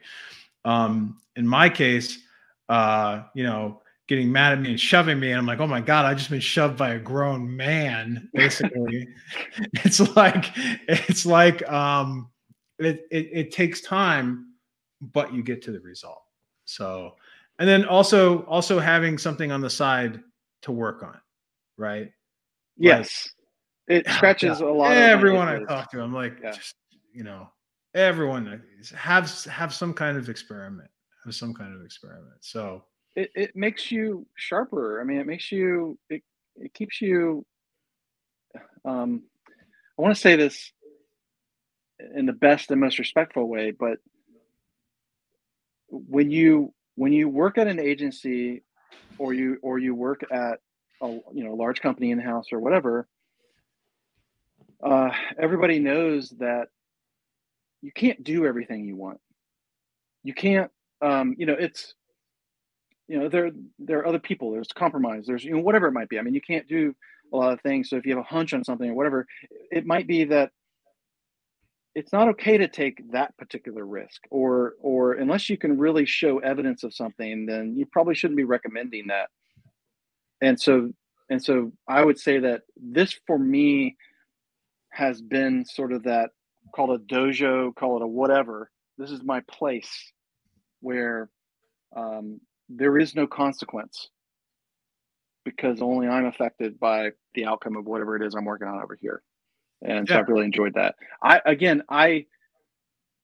[0.66, 2.20] Um, in my case,
[2.68, 5.80] uh, you know, getting mad at me and shoving me and i'm like oh my
[5.80, 9.08] god i just been shoved by a grown man basically.
[9.86, 10.52] It's like
[10.88, 12.30] it's like um
[12.80, 14.48] it, it, it takes time
[15.02, 16.24] but you get to the result.
[16.66, 17.16] So
[17.60, 20.20] and then also also having something on the side
[20.64, 21.18] to work on
[21.78, 22.12] right?
[22.78, 23.30] Yes.
[23.88, 26.52] Like, it scratches a lot everyone i talk to i'm like yeah.
[26.52, 26.76] just
[27.12, 27.50] you know
[27.96, 28.62] everyone
[28.96, 30.90] have have some kind of experiment
[31.24, 32.38] have some kind of experiment.
[32.42, 32.84] So
[33.20, 35.02] it, it makes you sharper.
[35.02, 36.22] I mean, it makes you it
[36.56, 37.46] it keeps you.
[38.86, 39.24] Um,
[39.98, 40.72] I want to say this
[42.16, 43.98] in the best and most respectful way, but
[45.90, 48.64] when you when you work at an agency
[49.18, 50.60] or you or you work at
[51.02, 53.06] a you know a large company in house or whatever,
[54.82, 56.70] uh, everybody knows that
[57.82, 59.20] you can't do everything you want.
[60.24, 60.72] You can't.
[61.02, 61.96] Um, you know, it's
[63.10, 63.50] you know there
[63.80, 66.18] there are other people there's compromise there's you know whatever it might be.
[66.18, 66.96] I mean you can't do
[67.34, 69.26] a lot of things so if you have a hunch on something or whatever
[69.72, 70.52] it might be that
[71.96, 76.38] it's not okay to take that particular risk or or unless you can really show
[76.40, 79.30] evidence of something then you probably shouldn't be recommending that.
[80.42, 80.92] And so
[81.32, 83.98] and so i would say that this for me
[84.92, 86.30] has been sort of that
[86.76, 88.70] call it a dojo call it a whatever.
[89.00, 90.12] This is my place
[90.82, 91.30] where
[91.96, 92.40] um,
[92.70, 94.10] there is no consequence
[95.44, 98.96] because only I'm affected by the outcome of whatever it is I'm working on over
[99.00, 99.22] here.
[99.82, 100.16] And yeah.
[100.16, 100.96] so I've really enjoyed that.
[101.24, 102.26] I again, I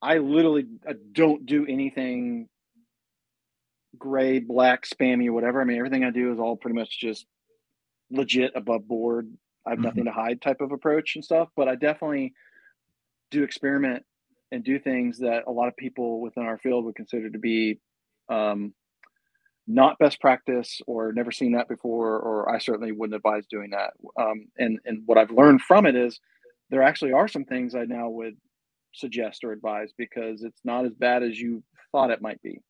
[0.01, 0.65] I literally
[1.11, 2.47] don't do anything
[3.97, 5.61] gray, black, spammy, whatever.
[5.61, 7.25] I mean, everything I do is all pretty much just
[8.11, 9.31] legit above board.
[9.65, 9.85] I have mm-hmm.
[9.85, 12.33] nothing to hide type of approach and stuff, but I definitely
[13.31, 14.03] do experiment
[14.51, 17.79] and do things that a lot of people within our field would consider to be
[18.29, 18.73] um,
[19.67, 23.93] not best practice or never seen that before, or I certainly wouldn't advise doing that.
[24.19, 26.19] Um, and and what I've learned from it is
[26.69, 28.37] there actually are some things I now would
[28.93, 32.61] suggest or advise because it's not as bad as you thought it might be.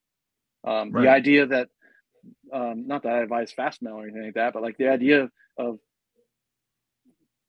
[0.66, 1.02] Um, right.
[1.02, 1.68] The idea that
[2.52, 5.28] um, not that I advise Fastmail or anything like that, but like the idea
[5.58, 5.78] of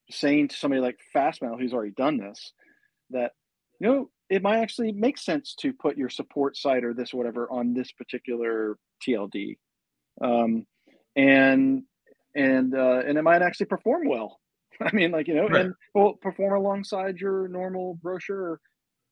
[0.10, 2.54] saying to somebody like Fastmail who's already done this
[3.10, 3.32] that
[3.80, 7.50] you know it might actually make sense to put your support site or this whatever
[7.50, 9.58] on this particular TLD,
[10.22, 10.66] um,
[11.16, 11.84] and
[12.36, 14.40] and uh, and it might actually perform well.
[14.82, 15.66] I mean, like you know, right.
[15.66, 18.60] and will perform alongside your normal brochure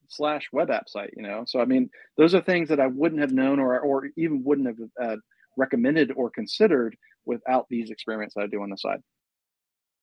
[0.09, 1.13] slash web app site.
[1.15, 4.09] You know, so I mean, those are things that I wouldn't have known or or
[4.17, 5.17] even wouldn't have uh,
[5.57, 6.95] recommended or considered
[7.25, 9.01] without these experiments that I do on the side.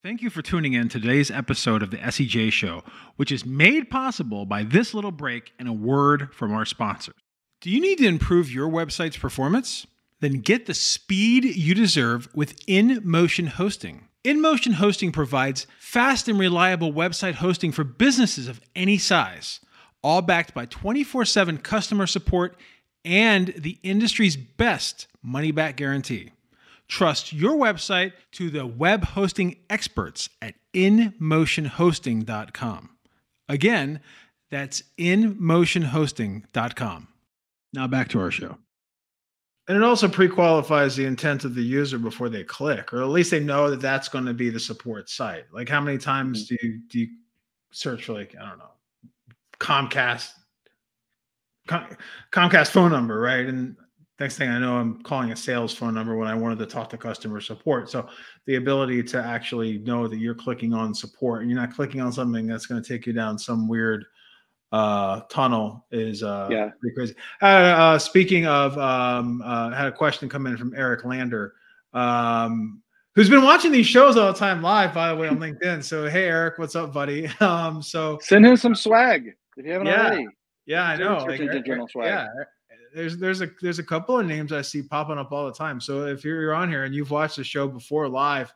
[0.02, 2.82] Thank you for tuning in to today's episode of the SEJ Show,
[3.14, 7.14] which is made possible by this little break and a word from our sponsors.
[7.60, 9.86] Do you need to improve your website's performance?
[10.18, 14.08] Then get the speed you deserve with InMotion Hosting.
[14.24, 19.60] InMotion Hosting provides fast and reliable website hosting for businesses of any size,
[20.02, 22.56] all backed by 24 7 customer support
[23.04, 26.32] and the industry's best money back guarantee.
[26.92, 32.90] Trust your website to the web hosting experts at InMotionHosting.com.
[33.48, 34.00] Again,
[34.50, 37.08] that's InMotionHosting.com.
[37.72, 38.58] Now back to our show.
[39.68, 43.30] And it also pre-qualifies the intent of the user before they click, or at least
[43.30, 45.44] they know that that's going to be the support site.
[45.50, 46.56] Like, how many times mm-hmm.
[46.56, 47.08] do you do you
[47.70, 48.68] search for like I don't know
[49.58, 50.28] Comcast
[52.30, 53.46] Comcast phone number, right?
[53.46, 53.76] And
[54.22, 56.88] next thing I know, I'm calling a sales phone number when I wanted to talk
[56.90, 57.90] to customer support.
[57.90, 58.08] So
[58.46, 62.12] the ability to actually know that you're clicking on support and you're not clicking on
[62.12, 64.04] something that's going to take you down some weird
[64.70, 67.14] uh, tunnel is uh, yeah pretty crazy.
[67.42, 71.54] Uh, uh, speaking of, um, uh, had a question come in from Eric Lander,
[71.92, 72.80] um,
[73.14, 75.82] who's been watching these shows all the time live, by the way, on LinkedIn.
[75.82, 77.28] So hey, Eric, what's up, buddy?
[77.40, 80.26] Um, so send him some swag if you haven't yeah, already.
[80.64, 81.16] Yeah, I know.
[81.24, 82.26] Like, yeah,
[82.94, 85.80] there's there's a there's a couple of names I see popping up all the time.
[85.80, 88.52] So if you're on here and you've watched the show before live,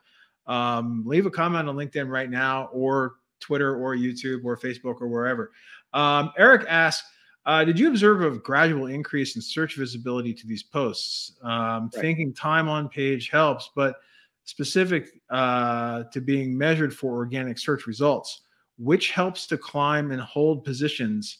[0.47, 5.09] um, leave a comment on LinkedIn right now, or Twitter, or YouTube, or Facebook, or
[5.09, 5.53] wherever.
[5.93, 7.09] Um, Eric asks,
[7.47, 11.37] uh, "Did you observe a gradual increase in search visibility to these posts?
[11.43, 12.03] Um, right.
[12.03, 13.97] Thinking time on page helps, but
[14.45, 18.43] specific uh, to being measured for organic search results,
[18.79, 21.39] which helps to climb and hold positions."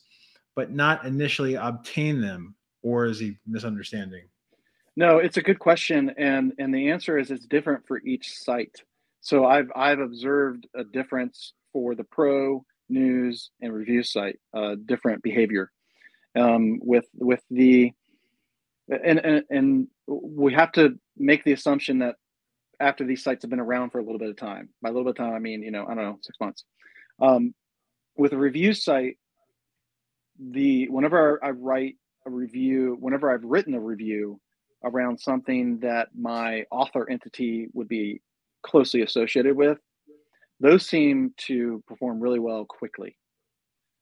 [0.57, 2.57] but not initially obtain them
[2.87, 4.23] or is he misunderstanding?
[4.95, 8.77] No, it's a good question, and and the answer is it's different for each site.
[9.21, 15.23] So I've I've observed a difference for the pro news and review site, uh, different
[15.23, 15.71] behavior
[16.37, 17.93] um, with with the
[18.89, 22.15] and, and and we have to make the assumption that
[22.79, 24.69] after these sites have been around for a little bit of time.
[24.81, 26.65] By a little bit of time, I mean you know I don't know six months.
[27.21, 27.53] Um,
[28.17, 29.19] with a review site,
[30.39, 31.97] the whenever I write
[32.27, 34.41] a review, whenever I've written a review
[34.85, 38.21] around something that my author entity would be
[38.63, 39.79] closely associated with,
[40.61, 43.17] those seem to perform really well quickly.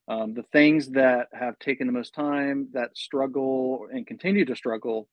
[0.08, 5.08] Um, the things that have taken the most time, that struggle and continue to struggle,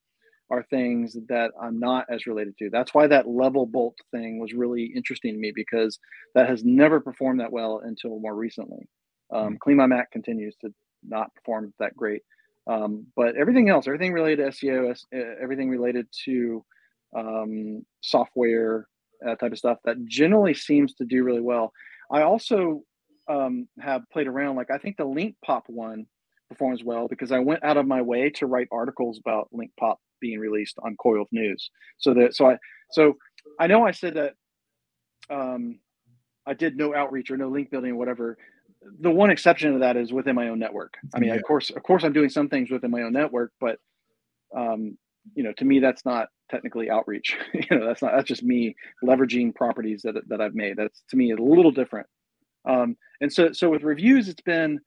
[0.49, 2.69] are things that I'm not as related to.
[2.69, 5.97] That's why that level bolt thing was really interesting to me because
[6.35, 8.89] that has never performed that well until more recently.
[9.33, 9.69] Um, hmm.
[9.69, 10.73] CleanMyMac continues to
[11.07, 12.21] not perform that great.
[12.67, 14.95] Um, but everything else, everything related to SEO,
[15.41, 16.63] everything related to
[17.17, 18.87] um, software,
[19.27, 21.71] uh, type of stuff, that generally seems to do really well.
[22.11, 22.83] I also
[23.27, 24.55] um, have played around.
[24.55, 26.05] Like I think the Link Pop one
[26.49, 29.99] performs well because I went out of my way to write articles about Link Pop
[30.19, 31.69] being released on Coywolf News.
[31.97, 32.57] So that so I
[32.91, 33.15] so
[33.59, 34.33] I know I said that
[35.29, 35.79] um,
[36.45, 38.37] I did no outreach or no link building or whatever
[38.99, 40.95] the one exception to that is within my own network.
[41.13, 41.35] I mean, yeah.
[41.35, 43.77] of course, of course, I'm doing some things within my own network, but
[44.55, 44.97] um,
[45.35, 47.37] you know, to me, that's not technically outreach.
[47.53, 50.77] you know, that's not that's just me leveraging properties that that I've made.
[50.77, 52.07] That's to me a little different.
[52.67, 54.79] Um, and so, so with reviews, it's been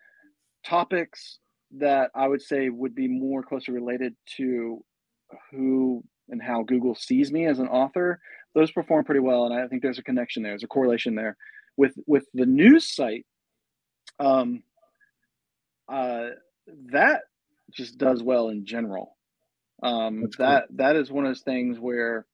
[0.64, 1.38] topics
[1.78, 4.84] that I would say would be more closely related to
[5.50, 8.20] who and how Google sees me as an author.
[8.54, 10.52] Those perform pretty well, and I think there's a connection there.
[10.52, 11.36] There's a correlation there.
[11.76, 13.26] With with the news site,
[14.18, 14.62] um,
[15.88, 16.28] uh,
[16.92, 17.22] that
[17.72, 19.16] just does well in general.
[19.82, 20.76] Um, that cool.
[20.76, 22.26] that is one of those things where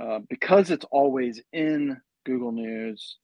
[0.00, 3.18] uh, because it's always in Google News,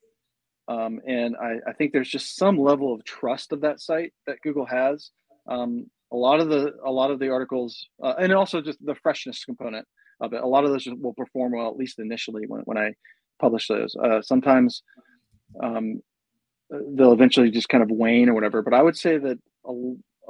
[0.68, 4.40] um, and I, I, think there's just some level of trust of that site that
[4.42, 5.10] Google has.
[5.48, 8.94] Um, a lot of the a lot of the articles, uh, and also just the
[8.94, 9.86] freshness component
[10.20, 10.42] of it.
[10.42, 12.94] A lot of those will perform well, at least initially when, when I
[13.40, 13.96] publish those.
[13.96, 14.82] Uh, sometimes
[15.62, 16.00] um,
[16.70, 18.62] they'll eventually just kind of wane or whatever.
[18.62, 19.72] But I would say that a,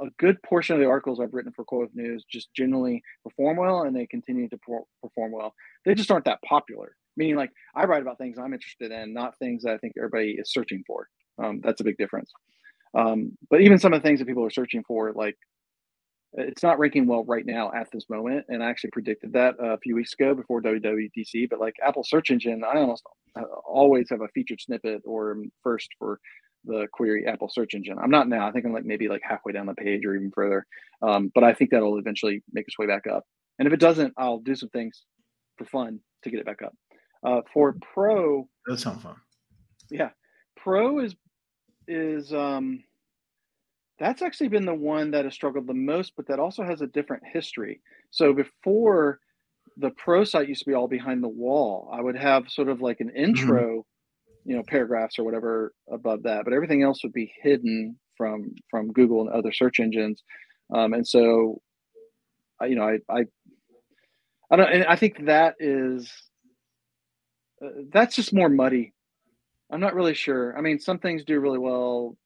[0.03, 3.83] a good portion of the articles I've written for Coywolf News just generally perform well,
[3.83, 4.57] and they continue to
[5.01, 5.53] perform well.
[5.85, 6.95] They just aren't that popular.
[7.17, 10.35] Meaning, like I write about things I'm interested in, not things that I think everybody
[10.37, 11.07] is searching for.
[11.41, 12.31] Um, that's a big difference.
[12.97, 15.37] Um, but even some of the things that people are searching for, like
[16.37, 18.45] it's not ranking well right now at this moment.
[18.49, 21.49] And I actually predicted that a few weeks ago before WWDC.
[21.49, 23.03] But like Apple search engine, I almost
[23.39, 26.19] uh, always have a featured snippet or first for
[26.65, 27.97] the query Apple search engine.
[28.01, 28.47] I'm not now.
[28.47, 30.65] I think I'm like maybe like halfway down the page or even further.
[31.01, 33.23] Um, but I think that'll eventually make its way back up.
[33.59, 35.03] And if it doesn't, I'll do some things
[35.57, 36.73] for fun to get it back up.
[37.23, 39.15] Uh, for Pro, that sounds fun.
[39.89, 40.09] Yeah,
[40.57, 41.15] Pro is
[41.87, 42.83] is um
[43.99, 46.87] that's actually been the one that has struggled the most, but that also has a
[46.87, 47.81] different history.
[48.11, 49.19] So before
[49.77, 52.81] the pro site used to be all behind the wall, I would have sort of
[52.81, 53.23] like an mm-hmm.
[53.23, 54.49] intro, mm-hmm.
[54.49, 58.91] you know, paragraphs or whatever above that, but everything else would be hidden from from
[58.91, 60.23] Google and other search engines.
[60.73, 61.61] Um, and so,
[62.61, 63.25] you know, I, I,
[64.49, 66.11] I don't, and I think that is,
[67.63, 68.93] uh, that's just more muddy.
[69.71, 70.57] I'm not really sure.
[70.57, 72.17] I mean, some things do really well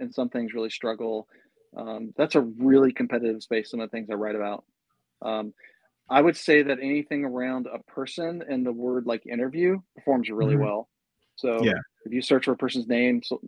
[0.00, 1.28] and some things really struggle.
[1.76, 3.70] Um, that's a really competitive space.
[3.70, 4.64] Some of the things I write about.
[5.22, 5.52] Um,
[6.08, 10.54] I would say that anything around a person and the word like interview performs really
[10.54, 10.64] mm-hmm.
[10.64, 10.88] well.
[11.36, 11.78] So yeah.
[12.04, 13.40] if you search for a person's name, so,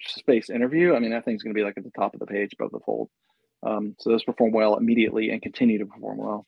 [0.00, 2.26] space interview, I mean that thing's going to be like at the top of the
[2.26, 3.08] page above the fold.
[3.64, 6.46] Um, so those perform well immediately and continue to perform well.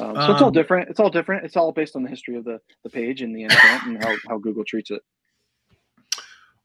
[0.00, 0.90] Um, so it's all um, different.
[0.90, 1.44] It's all different.
[1.44, 4.14] It's all based on the history of the, the page and the intent and how,
[4.28, 5.02] how Google treats it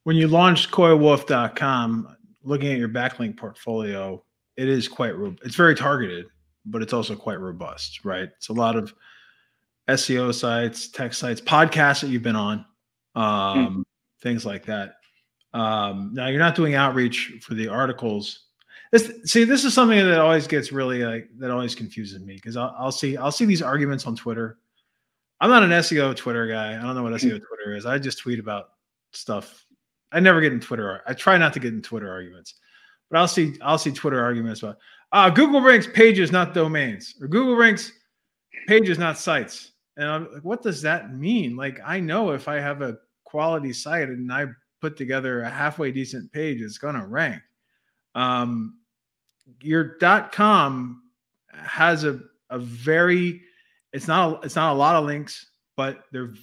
[0.04, 4.24] when you launched coywolf.com, looking at your backlink portfolio,
[4.58, 6.28] it is quite it's very targeted,
[6.66, 8.30] but it's also quite robust, right?
[8.36, 8.94] It's a lot of
[9.88, 12.66] SEO sites, tech sites, podcasts that you've been on,
[13.16, 13.84] um, mm.
[14.22, 14.96] things like that.
[15.54, 18.46] Um, now you're not doing outreach for the articles.
[18.92, 22.58] This, see, this is something that always gets really like that always confuses me because
[22.58, 24.58] I'll, I'll, see I'll see these arguments on Twitter.
[25.40, 26.78] I'm not an SEO Twitter guy.
[26.78, 27.42] I don't know what SEO mm.
[27.48, 27.86] Twitter is.
[27.86, 28.70] I just tweet about
[29.12, 29.66] stuff
[30.12, 31.02] I never get in Twitter.
[31.08, 32.56] I try not to get in Twitter arguments,
[33.10, 34.78] but I'll see I'll see Twitter arguments about
[35.12, 37.92] uh, Google ranks pages, not domains, or Google ranks
[38.68, 39.72] pages, not sites.
[39.98, 41.56] And I'm like, what does that mean?
[41.56, 44.48] Like, I know if I have a quality site and I
[44.80, 47.42] put together a halfway decent page, it's going to rank.
[48.16, 48.80] Um,
[49.62, 51.04] your dot .com
[51.54, 53.42] has a a very
[53.94, 56.34] it's not it's not a lot of links, but they're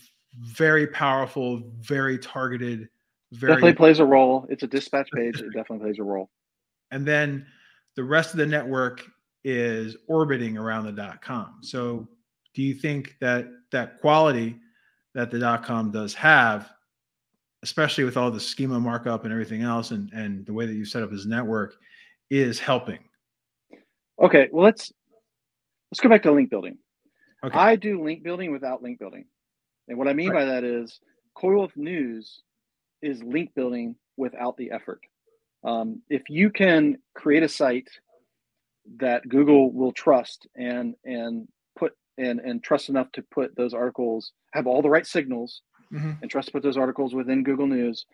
[0.40, 2.88] very powerful, very targeted
[3.32, 4.46] very definitely plays a role.
[4.48, 5.40] It's a dispatch page.
[5.40, 6.30] It definitely plays a role.
[6.90, 7.46] And then
[7.96, 9.04] the rest of the network
[9.44, 11.58] is orbiting around the dot com.
[11.60, 12.08] So
[12.54, 14.58] do you think that that quality
[15.14, 16.70] that the dot com does have,
[17.62, 20.84] especially with all the schema markup and everything else, and and the way that you
[20.84, 21.76] set up his network,
[22.30, 22.98] is helping?
[24.20, 24.92] Okay, well let's
[25.90, 26.78] let's go back to link building.
[27.44, 27.56] Okay.
[27.56, 29.26] I do link building without link building,
[29.86, 30.40] and what I mean right.
[30.40, 30.98] by that is
[31.36, 32.42] Coywolf News
[33.02, 35.00] is link building without the effort.
[35.64, 37.88] Um, if you can create a site
[38.98, 44.32] that Google will trust and and put and and trust enough to put those articles
[44.52, 46.12] have all the right signals mm-hmm.
[46.22, 48.06] and trust to put those articles within Google News,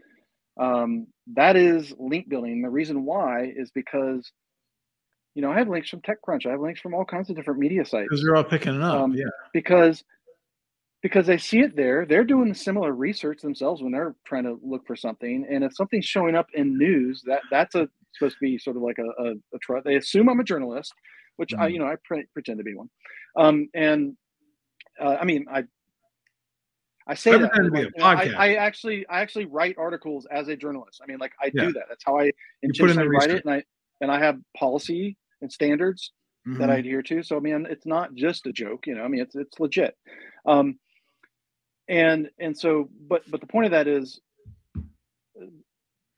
[0.61, 2.63] um, that is link building.
[2.63, 4.31] The reason why is because
[5.35, 7.61] you know I have links from TechCrunch, I have links from all kinds of different
[7.61, 9.01] media sites because they're all picking it up.
[9.01, 10.05] Um, yeah, because
[11.05, 12.07] because they see it there.
[12.07, 15.47] They're doing similar research themselves when they're trying to look for something.
[15.51, 18.83] And if something's showing up in news, that that's a supposed to be sort of
[18.83, 20.95] like a, a, a they assume I'm a journalist,
[21.37, 21.61] which mm-hmm.
[21.61, 22.89] I you know I pre- pretend to be one.
[23.37, 24.17] Um, and
[24.99, 25.65] uh, I mean I
[27.07, 31.03] I say that like, I, I, actually I actually write articles as a journalist.
[31.03, 31.67] I mean like I yeah.
[31.67, 31.85] do that.
[31.87, 32.31] That's how I
[32.63, 33.63] intentionally write it, and I
[34.01, 36.13] and I have policy and standards
[36.49, 36.59] mm-hmm.
[36.63, 37.23] that I adhere to.
[37.23, 39.03] So I mean it's not just a joke, you know.
[39.03, 39.95] I mean it's it's legit.
[40.47, 40.79] Um,
[41.89, 44.21] and and so but but the point of that is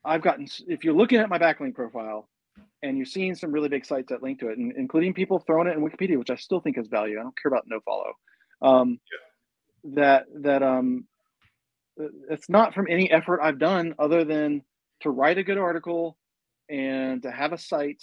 [0.05, 2.29] i've gotten if you're looking at my backlink profile
[2.83, 5.67] and you're seeing some really big sites that link to it and including people throwing
[5.67, 8.13] it in wikipedia which i still think is value i don't care about no follow
[8.63, 9.95] um, yeah.
[9.95, 11.05] that that um
[12.29, 14.63] it's not from any effort i've done other than
[15.01, 16.17] to write a good article
[16.69, 18.03] and to have a site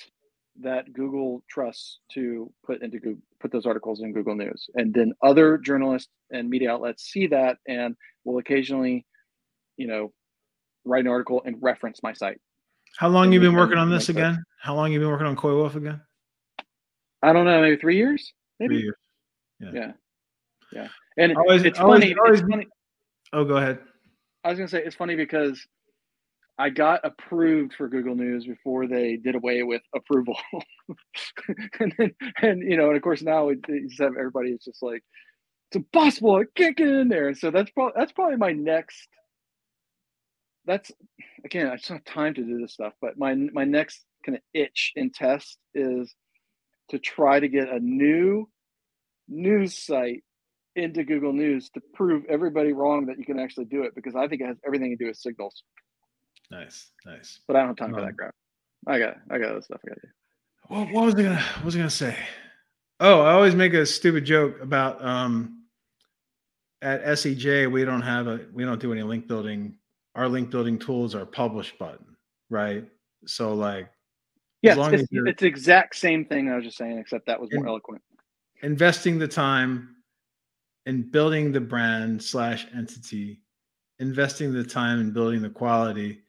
[0.62, 5.14] that Google trusts to put into Google, put those articles in Google News, and then
[5.22, 9.06] other journalists and media outlets see that and will occasionally,
[9.78, 10.14] you know,
[10.86, 12.40] write an article and reference my site.
[12.98, 14.44] How long you been working on this again?
[14.62, 16.02] How long you been working on Coywolf again?
[17.24, 18.34] I don't know, maybe three years.
[18.60, 18.76] Maybe.
[18.76, 18.96] Three years.
[19.60, 19.72] Yeah.
[19.74, 19.92] Yeah.
[20.72, 20.88] yeah.
[21.18, 22.16] And always, it's always, funny.
[22.16, 22.68] always, it's funny.
[23.32, 23.80] Oh, go ahead.
[24.44, 25.66] I was gonna say it's funny because
[26.58, 30.38] I got approved for Google News before they did away with approval,
[31.80, 34.84] and, then, and you know, and of course now it, just have everybody is just
[34.84, 35.04] like
[35.70, 36.36] it's impossible.
[36.36, 37.34] I can't get in there.
[37.34, 39.08] So that's probably that's probably my next.
[40.66, 40.92] That's
[41.44, 42.94] again, I just don't have time to do this stuff.
[43.02, 46.14] But my my next kind of itch and test is
[46.90, 48.48] to try to get a new
[49.28, 50.24] news site
[50.76, 54.28] into Google News to prove everybody wrong that you can actually do it because I
[54.28, 55.64] think it has everything to do with signals.
[56.54, 57.40] Nice, nice.
[57.48, 58.36] But I don't have time um, for that crap.
[58.88, 60.08] I got I got other stuff I got to do.
[60.68, 62.18] What, what was I gonna what was I gonna say?
[63.00, 65.64] Oh, I always make a stupid joke about um
[66.82, 69.76] at SEJ we don't have a we don't do any link building.
[70.16, 72.16] Our link building tools are publish button,
[72.50, 72.86] right?
[73.26, 73.90] So like
[74.62, 77.64] yeah, it's, it's the exact same thing I was just saying, except that was more
[77.64, 78.02] in, eloquent.
[78.62, 79.96] Investing the time
[80.86, 83.42] in building the brand slash entity,
[84.00, 86.23] investing the time in building the quality,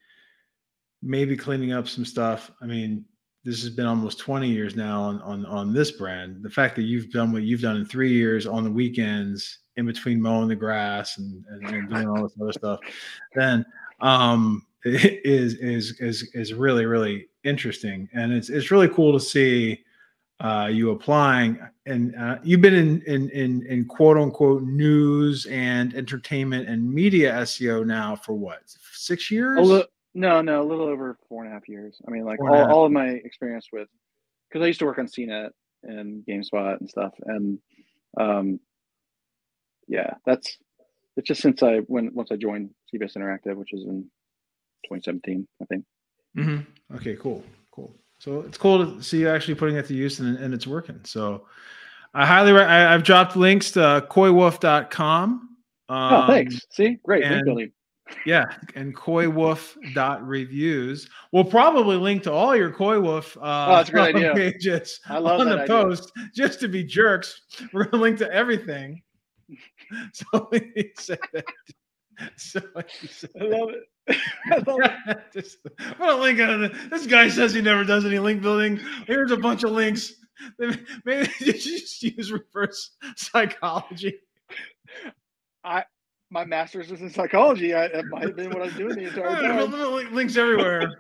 [1.05, 2.51] maybe cleaning up some stuff.
[2.61, 3.05] I mean,
[3.45, 6.43] this has been almost 20 years now on, on on this brand.
[6.43, 9.87] The fact that you've done what you've done in three years on the weekends in
[9.87, 12.81] between mowing the grass and, and, and doing all this other stuff,
[13.35, 13.65] then
[14.01, 19.85] um, is is is is really really interesting, and it's it's really cool to see
[20.41, 21.59] uh, you applying.
[21.85, 27.35] And uh, you've been in, in in in quote unquote news and entertainment and media
[27.43, 29.59] SEO now for what six years?
[30.15, 32.01] No, no, a little over four and a half years.
[32.07, 33.89] I mean, like all, all of my experience with
[34.49, 35.51] because I used to work on CNET
[35.83, 37.59] and GameSpot and stuff, and
[38.19, 38.61] um,
[39.89, 40.57] yeah, that's
[41.17, 44.05] it's just since I when once I joined CBS Interactive, which was in
[44.85, 45.85] 2017, I think.
[46.37, 46.97] Mm-hmm.
[46.97, 47.95] Okay, cool, cool.
[48.19, 51.01] So it's cool to see you actually putting it to use and, and it's working.
[51.05, 51.47] So
[52.15, 55.49] I highly, re- I, have dropped links to coywolf.com.
[55.89, 56.61] Um, oh, thanks.
[56.71, 57.25] See, great.
[57.25, 57.71] And,
[58.27, 58.45] yeah,
[58.75, 61.09] and coywolf.reviews.
[61.33, 64.35] We'll probably link to all your Wolf uh, oh, that's a great idea.
[64.35, 65.67] pages I love on the idea.
[65.67, 67.41] post just to be jerks.
[67.73, 69.03] We're going to link to everything.
[70.13, 71.45] So we say that.
[72.37, 72.83] So I
[73.45, 73.85] love it.
[74.51, 75.19] I love it.
[75.33, 75.59] Just,
[75.99, 76.73] what a link on it.
[76.91, 78.81] This guy says he never does any link building.
[79.07, 80.15] Here's a bunch of links.
[80.59, 84.15] Maybe you just use reverse psychology.
[85.63, 85.85] I
[86.35, 87.73] my master's was in psychology.
[87.75, 90.13] I, that might have been what I was doing the entire time.
[90.13, 90.93] Links everywhere.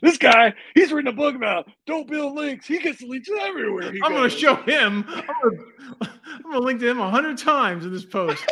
[0.00, 2.68] this guy, he's written a book about don't build links.
[2.68, 3.92] He gets links everywhere.
[4.04, 5.04] I'm going to show him.
[5.08, 8.44] I'm going to link to him a hundred times in this post.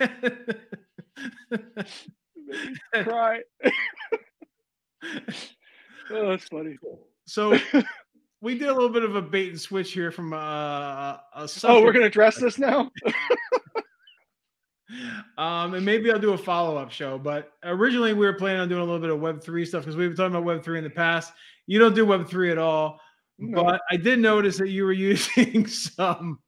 [3.04, 3.40] Cry.
[6.10, 6.76] oh, that's funny.
[7.26, 7.56] So
[8.46, 11.82] we did a little bit of a bait and switch here from uh, a oh,
[11.82, 12.92] we're going to address this now.
[15.36, 17.18] um, and maybe I'll do a follow up show.
[17.18, 19.96] But originally, we were planning on doing a little bit of Web three stuff because
[19.96, 21.32] we've been talking about Web three in the past.
[21.66, 23.00] You don't do Web three at all,
[23.36, 23.64] no.
[23.64, 26.38] but I did notice that you were using some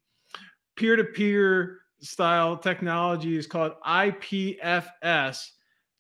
[0.77, 5.49] peer to peer style technologies called IPFS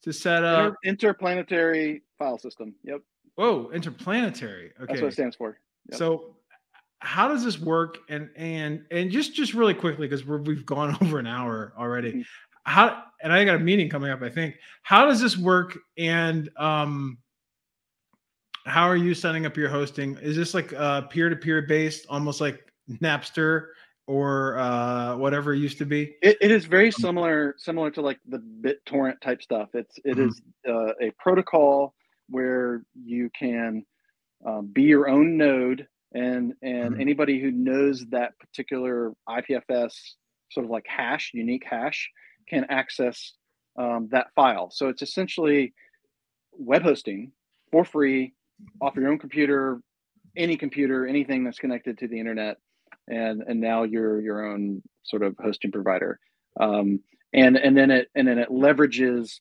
[0.02, 2.72] to set up Inter- interplanetary file system.
[2.84, 3.00] Yep.
[3.34, 4.72] Whoa, interplanetary.
[4.80, 4.86] Okay.
[4.92, 5.58] That's what it stands for.
[5.90, 5.98] Yep.
[5.98, 6.36] So
[7.00, 7.98] how does this work?
[8.08, 12.10] And and and just just really quickly because we've gone over an hour already.
[12.10, 12.22] Mm-hmm.
[12.64, 14.56] how and i got a meeting coming up i think.
[14.82, 15.78] How does this work?
[15.96, 17.18] And um
[18.66, 20.16] how are you setting up your hosting?
[20.20, 22.60] Is this like uh peer-to-peer based almost like
[23.00, 23.68] napster
[24.06, 26.16] or uh whatever it used to be?
[26.22, 29.68] It, it is very um, similar similar to like the bittorrent type stuff.
[29.74, 30.28] It's it mm-hmm.
[30.28, 31.94] is uh, a protocol
[32.28, 33.84] where you can
[34.46, 37.00] um, be your own node and and mm-hmm.
[37.00, 39.92] anybody who knows that particular IPFS
[40.50, 42.10] sort of like hash, unique hash,
[42.48, 43.34] can access
[43.78, 44.70] um, that file.
[44.70, 45.74] So it's essentially
[46.52, 47.32] web hosting
[47.70, 48.34] for free
[48.80, 49.80] off your own computer,
[50.36, 52.56] any computer, anything that's connected to the internet,
[53.06, 56.18] and and now you're your own sort of hosting provider.
[56.58, 57.00] Um,
[57.32, 59.40] and and then it and then it leverages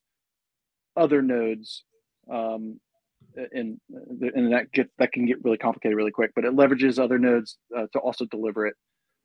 [0.95, 1.83] other nodes
[2.31, 2.79] um,
[3.51, 6.31] and and that get that can get really complicated really quick.
[6.35, 8.75] But it leverages other nodes uh, to also deliver it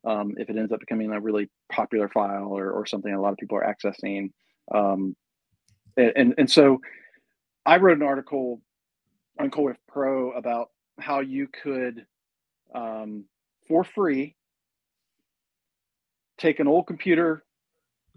[0.07, 3.33] um, if it ends up becoming a really popular file or, or something a lot
[3.33, 4.31] of people are accessing.
[4.75, 5.17] Um,
[5.97, 6.81] and and so
[7.67, 8.61] I wrote an article
[9.39, 10.69] on Coywolf Pro about
[10.99, 12.07] how you could,
[12.75, 13.25] um,
[13.67, 14.37] for free,
[16.39, 17.45] take an old computer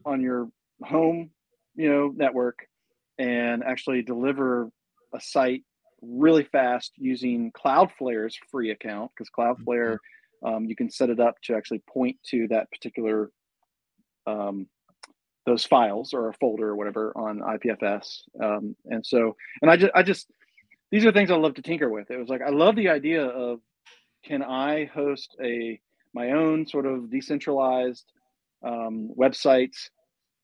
[0.06, 0.50] on your
[0.84, 1.30] home,
[1.76, 2.68] you know, network
[3.18, 4.70] and actually deliver
[5.14, 5.64] a site
[6.08, 10.48] really fast using Cloudflare's free account because Cloudflare, mm-hmm.
[10.48, 13.32] um, you can set it up to actually point to that particular
[14.28, 14.68] um,
[15.46, 18.22] those files or a folder or whatever on IPFS.
[18.44, 20.28] Um, and so, and I just, I just,
[20.92, 22.10] these are things I love to tinker with.
[22.10, 23.60] It was like I love the idea of
[24.24, 25.80] can I host a
[26.14, 28.06] my own sort of decentralized
[28.66, 29.76] um, website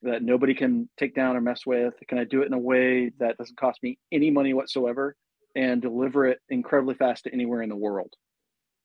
[0.03, 1.93] that nobody can take down or mess with?
[2.07, 5.15] Can I do it in a way that doesn't cost me any money whatsoever
[5.55, 8.13] and deliver it incredibly fast to anywhere in the world?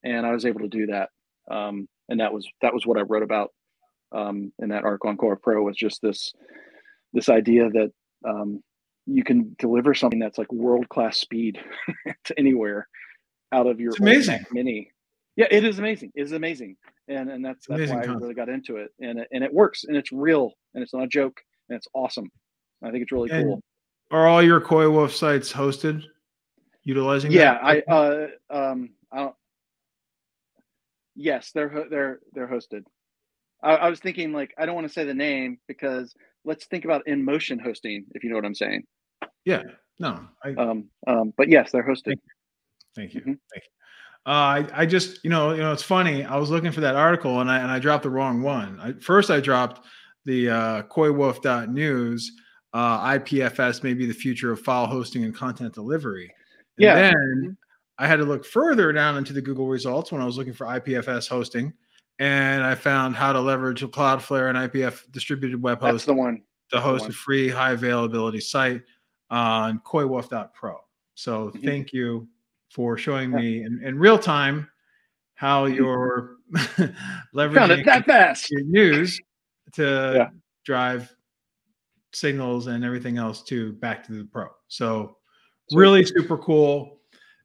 [0.05, 1.11] And I was able to do that.
[1.51, 3.51] Um, and that was that was what I wrote about
[4.13, 6.33] um, in that article on Coywolf Pro was just this
[7.13, 7.91] this idea that
[8.27, 8.63] um,
[9.07, 11.59] you can deliver something that's like world class speed
[12.25, 12.89] to anywhere
[13.53, 14.91] out of your it's amazing mini.
[15.37, 16.13] Yeah, it is amazing.
[16.15, 16.77] It is amazing,
[17.09, 18.09] and and that's that's why concept.
[18.09, 20.95] I really got into it, and it, and it works, and it's real, and it's
[20.95, 22.31] not a joke, and it's awesome.
[22.83, 23.61] I think it's really and cool.
[24.11, 26.03] Are all your Coywolf sites hosted,
[26.87, 27.33] utilizing?
[27.33, 27.85] Yeah, that?
[27.89, 29.35] I uh um I don't.
[31.15, 32.85] Yes, they're they're they're hosted.
[33.63, 36.15] I, I was thinking like I don't want to say the name because
[36.45, 38.85] let's think about in motion hosting, if you know what I'm saying.
[39.45, 39.63] Yeah.
[39.99, 40.21] No.
[40.45, 42.05] I, um, um, but yes, they're hosted.
[42.05, 42.31] Thank you.
[42.95, 43.21] Thank you.
[43.21, 43.33] Mm-hmm.
[43.53, 43.71] Thank you.
[44.27, 46.25] Uh, I, I just, you know, you know, it's funny.
[46.25, 48.79] I was looking for that article and I and I dropped the wrong one.
[48.81, 49.87] I, first, I dropped
[50.25, 52.33] the uh, coywolf.news
[52.77, 56.31] uh, IPFS may be the future of file hosting and content delivery.
[56.79, 56.95] And yeah.
[56.95, 57.57] Then.
[57.99, 60.67] I had to look further down into the Google results when I was looking for
[60.67, 61.73] IPFS hosting,
[62.19, 65.93] and I found how to leverage a Cloudflare and IPF distributed web host.
[65.93, 66.43] That's the one.
[66.73, 68.83] To host a free high availability site
[69.31, 70.79] on coywolf.pro.
[71.15, 71.65] So mm-hmm.
[71.65, 72.29] thank you
[72.71, 74.69] for showing me in, in real time
[75.35, 75.77] how mm-hmm.
[75.77, 76.37] you're
[77.35, 78.51] leveraging that fast.
[78.51, 79.21] your news
[79.75, 80.29] to yeah.
[80.65, 81.15] drive
[82.13, 84.47] signals and everything else to back to the pro.
[84.69, 85.16] So
[85.73, 86.99] really super cool.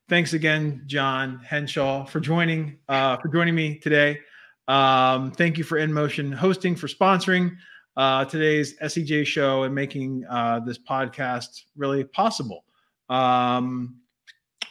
[0.10, 4.20] Thanks again, Jon Henshaw, for joining uh, for joining me today.
[4.68, 7.56] Um, thank you for InMotion hosting for sponsoring
[7.98, 12.66] uh, today's SEJ show and making uh, this podcast really possible.
[13.10, 13.98] Um,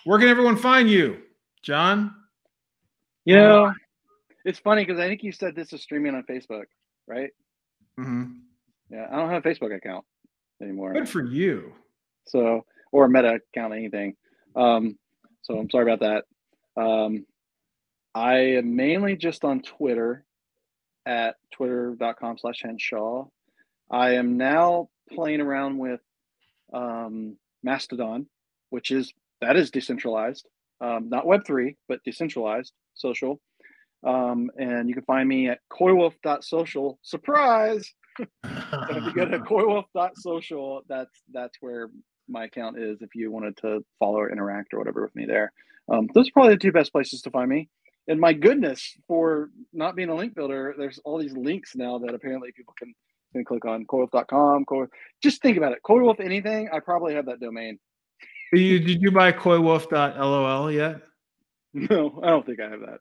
[0.05, 1.19] where can everyone find you,
[1.63, 2.15] Jon?
[3.25, 3.73] You know,
[4.45, 6.65] it's funny because I think you said this is streaming on Facebook,
[7.07, 7.31] right?
[7.99, 8.33] Mm-hmm.
[8.91, 10.05] Yeah, I don't have a Facebook account
[10.63, 10.93] anymore.
[10.95, 11.73] Good for you.
[12.27, 14.17] So, or a Meta account, anything.
[14.57, 14.99] Um,
[15.43, 16.25] so I'm sorry about
[16.77, 16.81] that.
[16.81, 17.27] Um,
[18.15, 20.25] I am mainly just on Twitter
[21.07, 23.27] at twitter.com slash henshaw.
[23.91, 26.01] I am now playing around with
[26.73, 28.27] um, Mastodon,
[28.71, 30.47] which is that is decentralized,
[30.81, 33.41] um, not Web3, but decentralized social.
[34.07, 36.99] Um, and you can find me at coywolf.social.
[37.03, 37.93] Surprise!
[38.19, 41.91] so if you go to coywolf.social, that's that's where
[42.31, 45.53] my account is if you wanted to follow or interact or whatever with me there.
[45.91, 47.69] Um, those are probably the two best places to find me.
[48.09, 52.15] And my goodness, for not being a link builder, there's all these links now that
[52.15, 52.95] apparently people can,
[53.33, 54.65] can click on coywolf.com.
[54.65, 54.87] Coil,
[55.23, 55.79] just think about it.
[55.87, 57.79] Coywolf anything, I probably have that domain.
[58.53, 61.03] Did you, did you buy coywolf.lol yet?
[61.73, 62.99] No, I don't think I have that.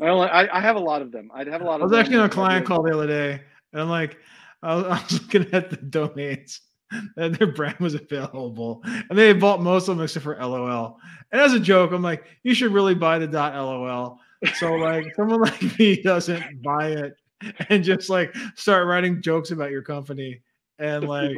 [0.00, 1.30] I, only, I, I have a lot of them.
[1.34, 1.82] I'd have a lot of.
[1.82, 3.42] I was actually on a client call the other day,
[3.72, 4.16] and I'm like,
[4.62, 6.60] I was, I was looking at the domains
[7.16, 10.98] and their brand was available, and they bought most of them except for LOL.
[11.32, 14.20] And as a joke, I'm like, you should really buy the dot LOL.
[14.54, 17.16] So like, someone like me doesn't buy it
[17.68, 20.40] and just like start writing jokes about your company,
[20.78, 21.36] and like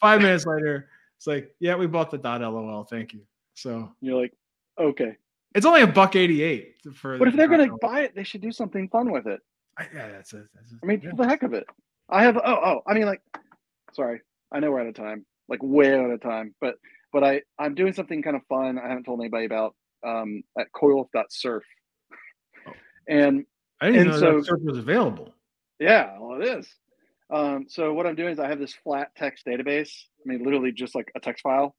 [0.00, 2.84] five minutes later, it's like, yeah, we bought the dot LOL.
[2.84, 3.20] Thank you.
[3.54, 4.32] So you're like,
[4.78, 5.16] okay.
[5.54, 7.18] It's only a buck eighty-eight for.
[7.18, 9.40] But if they're going to buy it, they should do something fun with it.
[9.76, 10.46] I, yeah, that's it.
[10.82, 11.10] I mean, yeah.
[11.10, 11.66] for the heck of it.
[12.08, 12.36] I have.
[12.36, 12.82] Oh, oh.
[12.86, 13.20] I mean, like,
[13.92, 14.20] sorry.
[14.52, 16.54] I know we're out of time, like way out of time.
[16.60, 16.76] But
[17.12, 18.78] but I I'm doing something kind of fun.
[18.78, 19.74] I haven't told anybody about
[20.06, 21.62] um, at coywolf.surf.
[22.66, 22.72] Oh.
[23.08, 23.44] And
[23.80, 25.34] I didn't and know so, that surf was available.
[25.78, 26.68] Yeah, well, it is.
[27.32, 29.90] Um, so what I'm doing is I have this flat text database.
[30.24, 31.74] I mean, literally just like a text file,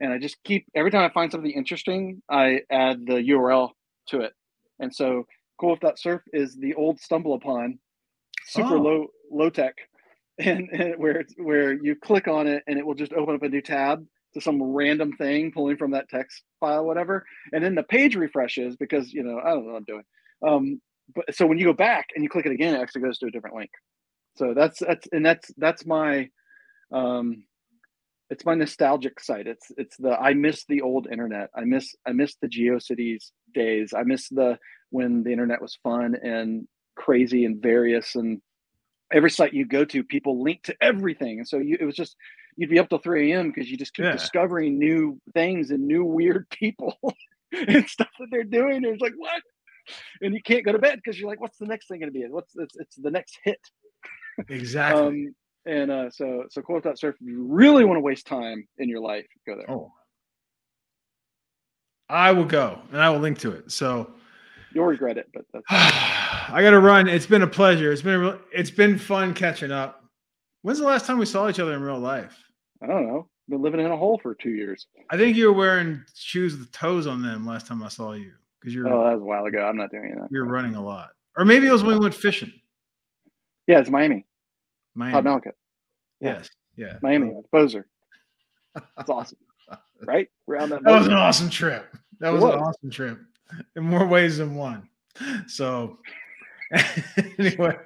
[0.00, 3.70] and I just keep every time I find something interesting, I add the URL
[4.08, 4.32] to it.
[4.78, 5.26] And so
[5.60, 7.78] coywolf.surf is the old StumbleUpon,
[8.46, 8.80] super oh.
[8.80, 9.74] low low tech
[10.38, 13.48] and, and where where you click on it and it will just open up a
[13.48, 14.04] new tab
[14.34, 17.24] to some random thing pulling from that text file, whatever.
[17.52, 20.04] And then the page refreshes because you know I don't know what I'm doing.
[20.46, 20.80] Um,
[21.14, 23.26] but so when you go back and you click it again, it actually goes to
[23.26, 23.70] a different link.
[24.36, 26.28] So that's that's and that's that's my
[26.92, 27.44] um,
[28.28, 29.46] it's my nostalgic site.
[29.46, 31.50] It's it's the I miss the old internet.
[31.56, 33.94] I miss I miss the GeoCities days.
[33.96, 34.58] I miss the
[34.90, 38.40] when the internet was fun and crazy and various and
[39.12, 41.38] every site you go to, people link to everything.
[41.38, 42.16] And so you, it was just
[42.56, 43.50] you'd be up till 3 a.m.
[43.50, 44.12] because you just keep yeah.
[44.12, 46.96] discovering new things and new weird people
[47.52, 48.76] and stuff that they're doing.
[48.76, 49.42] And it's like, what?
[50.20, 52.18] And you can't go to bed because you're like, what's the next thing going to
[52.18, 52.26] be?
[52.28, 53.60] What's it's, it's the next hit.
[54.48, 55.02] Exactly.
[55.02, 55.34] um,
[55.64, 59.26] and uh, so so quote.surf, if you really want to waste time in your life,
[59.46, 59.70] go there.
[59.70, 59.92] Oh.
[62.08, 63.72] I will go and I will link to it.
[63.72, 64.12] So
[64.76, 67.08] you'll regret it, but that's I got to run.
[67.08, 67.90] It's been a pleasure.
[67.90, 70.04] It's been a, it's been fun catching up.
[70.62, 72.38] When's the last time we saw each other in real life?
[72.82, 73.28] I don't know.
[73.48, 74.86] Been living in a hole for two years.
[75.08, 78.32] I think you were wearing shoes with toes on them last time I saw you
[78.60, 78.86] because you're.
[78.86, 79.64] Oh, that was a while ago.
[79.64, 80.28] I'm not doing that.
[80.30, 82.52] You're running a lot, or maybe it was when we went fishing.
[83.66, 84.26] Yeah, it's Miami.
[84.94, 85.22] Miami.
[85.22, 85.52] Malika.
[86.20, 86.50] Yes.
[86.76, 86.98] Yeah.
[87.02, 87.32] Miami.
[87.52, 87.84] Bozer.
[88.96, 89.38] That's awesome.
[90.04, 90.28] Right?
[90.60, 90.84] On that.
[90.84, 91.96] That was an awesome trip.
[92.20, 93.18] That was, was, an awesome trip
[93.74, 94.88] in more ways than one.
[95.46, 95.98] So,
[97.38, 97.76] anyway.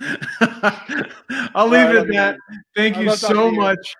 [1.54, 2.36] I'll leave it at that.
[2.76, 3.94] Thank you so much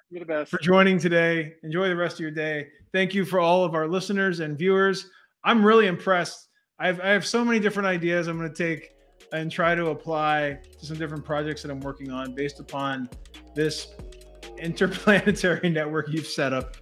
[0.46, 1.54] for joining today.
[1.62, 2.68] Enjoy the rest of your day.
[2.92, 5.10] Thank you for all of our listeners and viewers.
[5.44, 6.48] I'm really impressed.
[6.78, 8.90] I've, I have so many different ideas I'm going to take
[9.32, 13.08] and try to apply to some different projects that I'm working on based upon
[13.54, 13.88] this
[14.58, 16.76] interplanetary network you've set up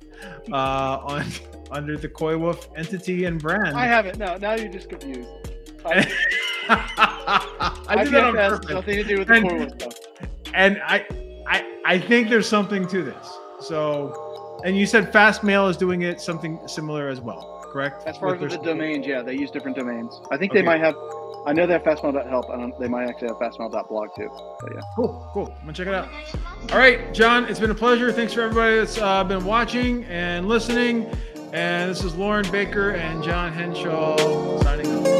[0.53, 1.25] uh, on
[1.71, 3.77] under the Coywolf entity and brand.
[3.77, 4.19] I haven't.
[4.19, 5.29] No, now you're just confused.
[5.87, 8.71] I, I did that on purpose.
[8.71, 9.95] Nothing to do with the and, stuff.
[10.55, 11.07] And I,
[11.47, 13.39] I, I think there's something to this.
[13.61, 18.07] So, and you said Fastmail is doing it something similar as well, correct?
[18.07, 20.21] As far as the domains, yeah, they use different domains.
[20.31, 20.61] I think okay.
[20.61, 20.95] they might have.
[21.47, 24.29] I know they have fastmail.help, and they might actually have fastmail.blog too.
[24.61, 24.81] But yeah.
[24.97, 25.55] Cool, cool.
[25.61, 26.09] I'm gonna check it out.
[26.73, 28.13] All right, Jon, it's been a pleasure.
[28.13, 31.09] Thanks for everybody that's uh, been watching and listening.
[31.53, 35.16] And this is Loren Baker and Jon Henshaw signing off.